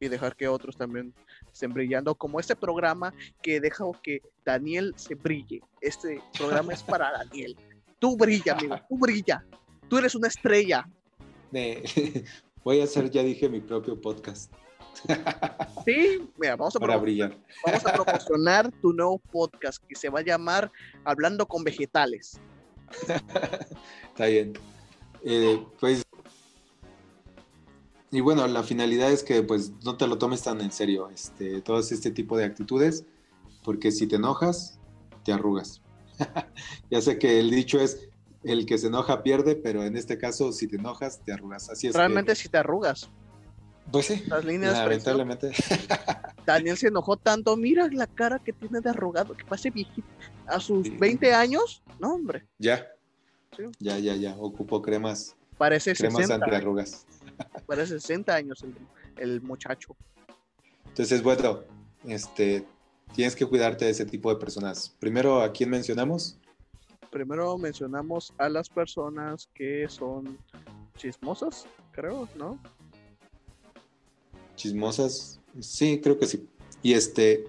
[0.00, 1.14] y dejar que otros también
[1.52, 3.12] estén brillando, como este programa
[3.42, 5.60] que deja que Daniel se brille.
[5.80, 7.56] Este programa es para Daniel.
[7.98, 9.44] Tú brilla, amigo, tú brilla.
[9.88, 10.86] Tú eres una estrella.
[11.50, 12.24] De-
[12.64, 14.52] voy a hacer, ya dije, mi propio podcast
[15.84, 17.36] Sí, mira, vamos a, para promo- brillar.
[17.64, 20.70] vamos a promocionar tu nuevo podcast que se va a llamar
[21.04, 22.40] Hablando con Vegetales.
[24.08, 24.52] Está bien.
[25.24, 26.02] Eh, pues.
[28.10, 31.60] Y bueno, la finalidad es que pues no te lo tomes tan en serio, este,
[31.60, 33.04] todo este tipo de actitudes,
[33.64, 34.78] porque si te enojas,
[35.24, 35.82] te arrugas.
[36.90, 38.08] ya sé que el dicho es
[38.44, 41.68] el que se enoja pierde, pero en este caso, si te enojas, te arrugas.
[41.68, 41.92] Así es.
[41.92, 43.10] que, Realmente si te arrugas,
[43.90, 45.18] pues sí, las líneas de expresión.
[45.18, 45.52] lamentablemente.
[46.46, 50.06] Daniel se enojó tanto, mira la cara que tiene de arrugado, que parece viejito.
[50.46, 50.96] A sus Sí.
[50.98, 52.86] 20 años, no hombre, ya.
[53.56, 53.64] Sí.
[53.80, 54.34] Ya, ya, ya.
[54.38, 57.06] Ocupo cremas, parece cremas 60, antiarrugas.
[57.66, 58.74] parece 60 años el,
[59.16, 59.96] el muchacho.
[60.86, 61.60] Entonces, bueno,
[62.04, 62.64] este,
[63.14, 64.94] tienes que cuidarte de ese tipo de personas.
[65.00, 66.38] Primero, ¿a quién mencionamos?
[67.10, 70.38] Primero mencionamos a las personas que son
[70.96, 72.58] chismosas, creo, ¿no?
[74.56, 75.40] Chismosas.
[75.60, 76.46] Sí, creo que sí.
[76.82, 77.44] Y este,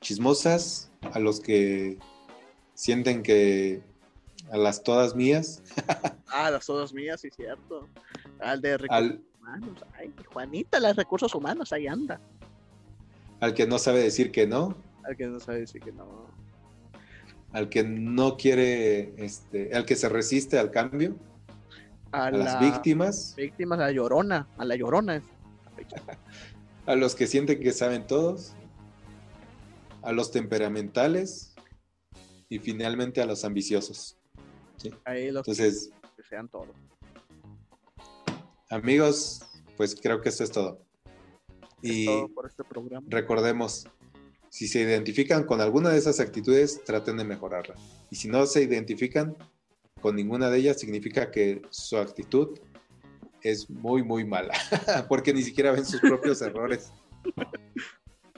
[0.00, 1.98] chismosas a los que
[2.74, 3.82] sienten que
[4.50, 5.62] a las todas mías,
[6.32, 7.88] Ah, las todas mías, sí, cierto.
[8.40, 9.84] Al de recursos al, humanos.
[9.98, 12.20] Ay, Juanita, las recursos humanos, ahí anda.
[13.40, 16.26] al que no sabe decir que no, Al que no sabe decir que no.
[17.52, 21.16] al que no quiere, este, al que se resiste al cambio,
[22.12, 25.22] A, a las las víctimas, víctimas, a la llorona, a la llorona.
[26.86, 28.54] A los que sienten que saben todos,
[30.02, 31.54] a los temperamentales
[32.48, 34.16] y finalmente a los ambiciosos.
[35.04, 36.68] Ahí los Entonces, que sean todos.
[38.70, 39.42] amigos,
[39.76, 40.82] pues creo que eso es todo.
[41.82, 43.06] Es Y todo por este programa.
[43.10, 43.86] recordemos,
[44.48, 47.76] Si se identifican con alguna de esas actitudes, traten de mejorarla.
[48.10, 49.36] Y si no se identifican
[50.00, 52.58] con ninguna de ellas, significa que su actitud
[53.42, 54.54] es muy, muy mala,
[55.08, 56.92] porque ni siquiera ven sus propios errores.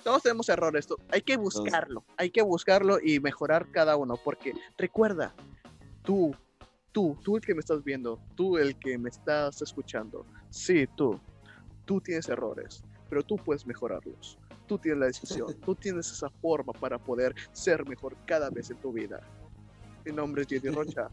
[0.02, 5.32] Todos tenemos errores, hay que buscarlo, hay que buscarlo y mejorar cada uno, porque recuerda,
[6.02, 6.34] tú,
[6.90, 11.20] tú, tú el que me estás viendo, tú el que me estás escuchando, sí, tú,
[11.84, 14.38] tú tienes errores, pero tú puedes mejorarlos.
[14.66, 18.78] Tú tienes la decisión, tú tienes esa forma para poder ser mejor cada vez en
[18.78, 19.20] tu vida.
[20.04, 21.10] Mi nombre es Jenny Rocha.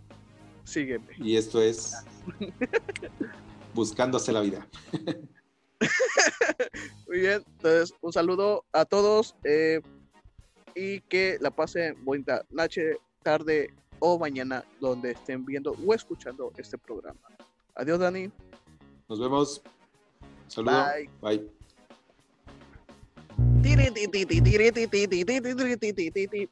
[0.63, 1.07] Sígueme.
[1.17, 1.95] Y esto es
[3.73, 4.67] Buscándose la vida.
[7.07, 9.81] Muy bien, entonces un saludo a todos eh,
[10.75, 16.77] y que la pasen buena noche, tarde o mañana donde estén viendo o escuchando este
[16.77, 17.19] programa.
[17.75, 18.31] Adiós, Dani.
[19.07, 19.61] Nos vemos.
[20.47, 20.85] Saludos.
[21.21, 21.49] Bye.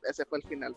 [0.03, 0.75] Ese fue el final.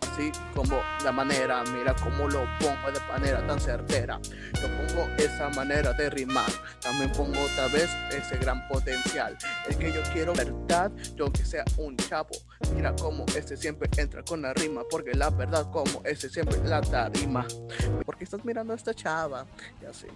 [0.00, 4.20] Así como la manera, mira cómo lo pongo de manera tan certera.
[4.22, 6.50] Yo pongo esa manera de rimar.
[6.80, 9.36] También pongo otra vez ese gran potencial.
[9.68, 12.30] Es que yo quiero verdad, yo que sea un chavo.
[12.74, 14.82] Mira cómo ese siempre entra con la rima.
[14.88, 17.44] Porque la verdad, como ese siempre la tarima.
[18.06, 19.46] Porque estás mirando a esta chava.
[19.82, 20.06] Y así.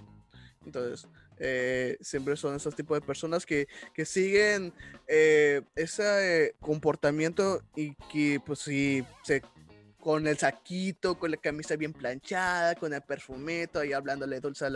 [0.64, 1.08] Entonces,
[1.38, 4.72] eh, siempre son esos tipos de personas que, que siguen
[5.06, 9.04] eh, ese comportamiento y que pues si
[10.00, 14.66] con el saquito, con la camisa bien planchada, con el perfumito y hablándole dulce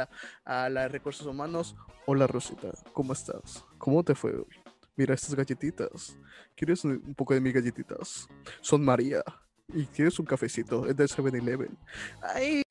[0.45, 1.77] a la recursos humanos.
[2.07, 3.65] Hola Rosita, ¿cómo estás?
[3.79, 4.33] ¿Cómo te fue
[4.95, 6.17] Mira estas galletitas.
[6.55, 8.29] ¿Quieres un poco de mis galletitas?
[8.61, 9.23] Son María.
[9.69, 10.87] ¿Y quieres un cafecito?
[10.87, 11.79] Es del 7-Eleven.
[12.21, 12.62] Ay,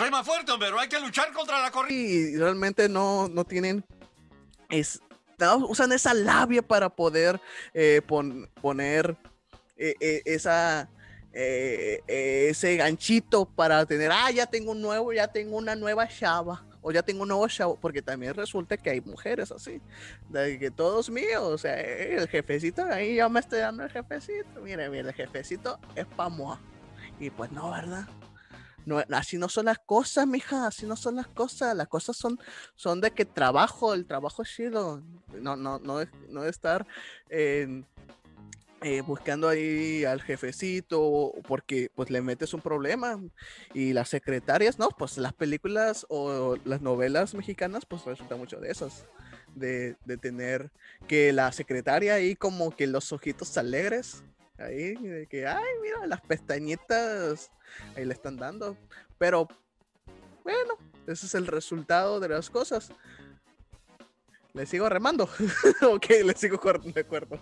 [0.00, 2.32] Rema fuerte, pero hay que luchar contra la corriente.
[2.32, 3.84] Y realmente no, no tienen.
[4.70, 5.00] Es,
[5.68, 7.40] usan esa labia para poder
[7.74, 8.00] eh,
[8.62, 9.16] poner
[9.76, 10.88] eh, eh, esa.
[11.32, 16.90] ese ganchito para tener, ah, ya tengo un nuevo, ya tengo una nueva chava, o
[16.90, 19.80] ya tengo un nuevo chavo, porque también resulta que hay mujeres así,
[20.28, 24.60] de que todos míos, o sea, el jefecito, ahí ya me estoy dando el jefecito,
[24.62, 26.30] mire, mire, el jefecito es pa'
[27.20, 28.08] y pues no, ¿verdad?
[28.98, 31.76] Así no son las cosas, mija, así no son las cosas.
[31.76, 32.38] Las cosas son,
[32.74, 35.02] son de que trabajo, el trabajo es chido.
[35.40, 36.86] No, no, no, no estar
[37.28, 37.82] eh,
[39.06, 43.20] buscando ahí al jefecito porque pues le metes un problema.
[43.74, 48.70] Y las secretarias, no, pues las películas o las novelas mexicanas, pues resulta mucho de
[48.70, 49.06] esas.
[49.54, 50.70] De, de tener
[51.08, 54.22] que la secretaria ahí como que los ojitos alegres
[54.60, 57.50] Ahí, de que, ay, mira, las pestañitas
[57.96, 58.76] ahí le están dando.
[59.18, 59.48] Pero,
[60.44, 60.74] bueno,
[61.06, 62.92] ese es el resultado de las cosas.
[64.52, 65.28] ¿Le sigo remando?
[65.82, 66.60] ok, le sigo
[66.94, 67.38] de acuerdo.